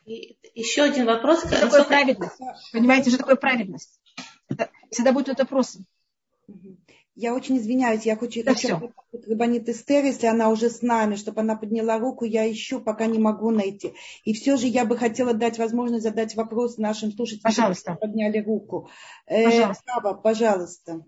[0.07, 1.41] И еще один вопрос.
[1.41, 2.41] Что такое праведность?
[2.73, 4.01] Понимаете, что такое праведность?
[4.49, 5.77] Это всегда будет этот вопрос.
[7.19, 8.93] Я очень извиняюсь, я хочу да еще
[9.27, 13.19] Рабанит Эстер, если она уже с нами, чтобы она подняла руку, я ищу, пока не
[13.19, 13.95] могу найти.
[14.23, 17.95] И все же я бы хотела дать возможность задать вопрос нашим слушателям, пожалуйста.
[17.95, 18.89] которые подняли руку.
[19.27, 19.83] Э, пожалуйста.
[19.85, 21.01] Э, Хава, пожалуйста.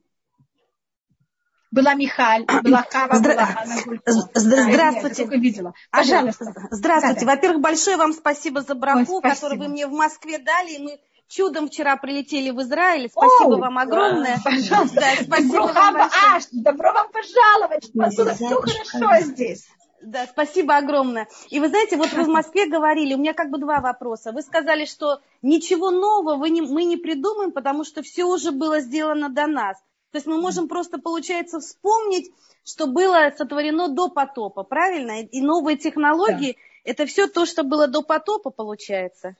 [1.70, 3.34] Была Михаль, была Хава, Здра...
[3.34, 4.00] была Анна
[4.34, 5.28] Здравствуйте.
[5.30, 5.74] Я видела.
[5.92, 6.52] Пожалуйста.
[6.72, 7.24] Здравствуйте.
[7.24, 10.74] Во-первых, большое вам спасибо за браху, которую вы мне в Москве дали.
[10.74, 11.00] И мы
[11.30, 13.08] чудом вчера прилетели в Израиль.
[13.08, 14.38] Спасибо О, вам огромное.
[14.44, 15.00] Пожалуйста.
[15.00, 15.96] Да, спасибо вам.
[15.96, 17.90] Аш, добро вам пожаловать.
[17.98, 19.66] Отсюда все хорошо здесь.
[20.02, 21.28] Да, спасибо огромное.
[21.50, 24.32] И вы знаете, вот вы в Москве говорили, у меня как бы два вопроса.
[24.32, 28.80] Вы сказали, что ничего нового вы не, мы не придумаем, потому что все уже было
[28.80, 29.76] сделано до нас.
[30.10, 32.32] То есть мы можем просто, получается, вспомнить,
[32.64, 35.22] что было сотворено до потопа, правильно?
[35.22, 36.90] И новые технологии, да.
[36.90, 39.36] это все то, что было до потопа, получается.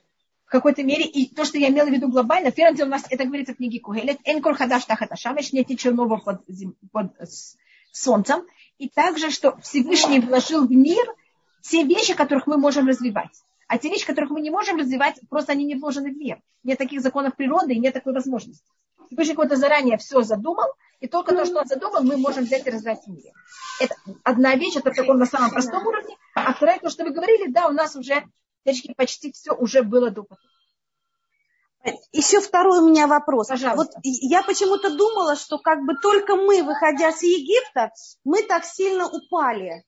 [0.51, 3.23] Какой-то мере, и то, что я имела в виду глобально, первым делом у нас это
[3.23, 6.41] говорится в книге Кугелет, «Энкор хадаш тахата шамеш», нет ничего нового под,
[6.91, 7.13] под
[7.93, 8.45] солнцем.
[8.77, 11.05] И также, что Всевышний вложил в мир
[11.61, 13.31] те вещи, которых мы можем развивать.
[13.69, 16.41] А те вещи, которых мы не можем развивать, просто они не вложены в мир.
[16.65, 18.65] Нет таких законов природы и нет такой возможности.
[19.07, 20.67] Всевышний какой-то заранее все задумал,
[20.99, 23.31] и только то, что он задумал, мы можем взять и развивать в мире.
[23.79, 26.17] Это одна вещь, это в таком на самом простом уровне.
[26.35, 28.25] А вторая, то, что вы говорили, да, у нас уже
[28.95, 30.25] почти все уже было до
[32.11, 33.47] еще второй у меня вопрос.
[33.47, 33.95] Пожалуйста.
[33.95, 37.91] Вот я почему-то думала, что как бы только мы, выходя с Египта,
[38.23, 39.83] мы так сильно упали,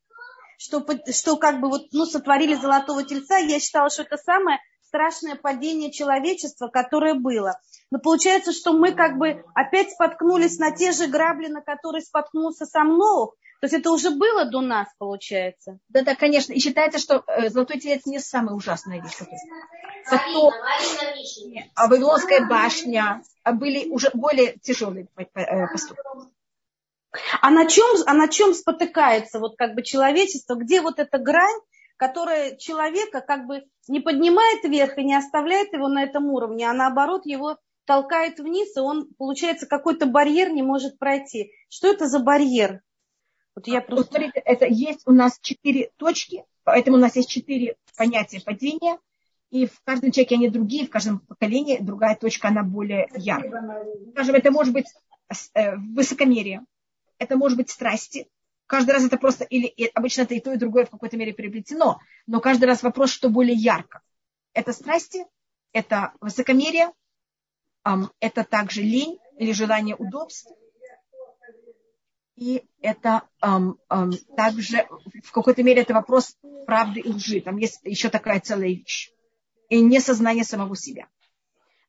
[0.58, 3.38] что, что как бы вот, ну, сотворили золотого тельца.
[3.38, 4.60] Я считала, что это самое
[4.94, 7.60] страшное падение человечества, которое было.
[7.90, 12.66] Но получается, что мы как бы опять споткнулись на те же грабли, на которые споткнулся
[12.68, 13.36] сам Ноух.
[13.60, 15.80] То есть это уже было до нас, получается.
[15.88, 16.54] Да, да, конечно.
[16.54, 19.18] И считается, что э, золотой телец не самая ужасная вещь.
[20.10, 20.52] Зато
[21.74, 26.04] а Вавилонская башня были уже более тяжелые э, поступки.
[27.42, 30.56] А на чем, а на чем спотыкается вот как бы человечество?
[30.56, 31.60] Где вот эта грань,
[31.98, 36.74] которая человека как бы не поднимает вверх и не оставляет его на этом уровне, а
[36.74, 41.52] наоборот его толкает вниз, и он, получается, какой-то барьер не может пройти.
[41.70, 42.82] Что это за барьер?
[43.56, 44.14] Вот я просто...
[44.14, 48.98] Смотрите, это есть у нас четыре точки, поэтому у нас есть четыре понятия падения,
[49.52, 53.86] и в каждом человеке они другие, в каждом поколении другая точка, она более яркая.
[54.14, 54.88] Скажем, это может быть
[55.54, 56.66] э, высокомерие,
[57.20, 58.28] это может быть страсти,
[58.74, 62.00] Каждый раз это просто, или обычно это и то, и другое в какой-то мере приобретено,
[62.26, 64.02] но каждый раз вопрос, что более ярко.
[64.52, 65.28] Это страсти,
[65.74, 66.92] это высокомерие,
[68.20, 70.52] это также лень или желание удобств,
[72.36, 74.88] и это um, um, также
[75.24, 77.42] в какой-то мере это вопрос правды и лжи.
[77.42, 79.12] Там есть еще такая целая вещь.
[79.70, 81.06] И несознание самого себя.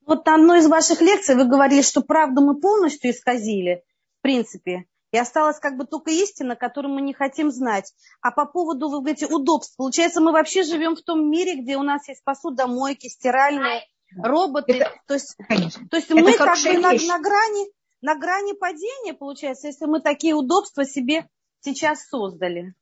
[0.05, 3.83] Вот на одной из ваших лекций вы говорили, что правду мы полностью исказили,
[4.19, 4.85] в принципе.
[5.15, 7.95] И осталась как бы только истина, которую мы не хотим знать.
[8.21, 9.77] А по поводу, вы говорите, удобств.
[9.77, 13.85] Получается, мы вообще живем в том мире, где у нас есть посудомойки, стиральные,
[14.17, 14.73] роботы.
[14.73, 15.89] Это, то есть, конечно.
[15.89, 20.35] То есть мы как бы на, на, грани, на грани падения, получается, если мы такие
[20.35, 21.29] удобства себе
[21.61, 22.75] сейчас создали.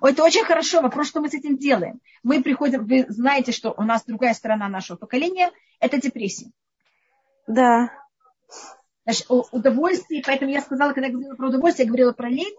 [0.00, 0.82] Это очень хорошо.
[0.82, 2.00] Вопрос, что мы с этим делаем.
[2.22, 6.52] Мы приходим, вы знаете, что у нас другая сторона нашего поколения– это депрессия.
[7.48, 7.90] Да.
[9.04, 12.56] Значит, удовольствие, поэтому я сказала, когда я говорила про удовольствие, я говорила про лень,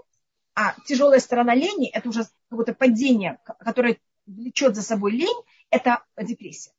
[0.55, 6.71] а тяжелая сторона лени– это уже какое-то падение, которое влечет за собой лень, это депрессия.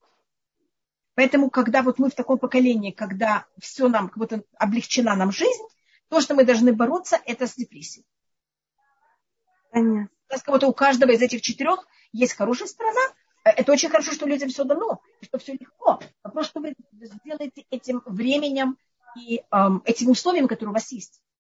[1.15, 5.63] Поэтому, когда вот мы в таком поколении, когда все нам, как будто облегчена нам жизнь,
[6.09, 8.07] то, что мы должны бороться, это с депрессией.
[9.71, 10.09] Понятно.
[10.29, 13.01] У нас как у каждого из этих четырех есть хорошая сторона.
[13.45, 16.01] Это очень хорошо, что людям все дано, что все легко.
[16.23, 18.79] Вопрос, что вы сделаете этим временем
[19.17, 21.23] и эм, этим условием, которые у вас есть.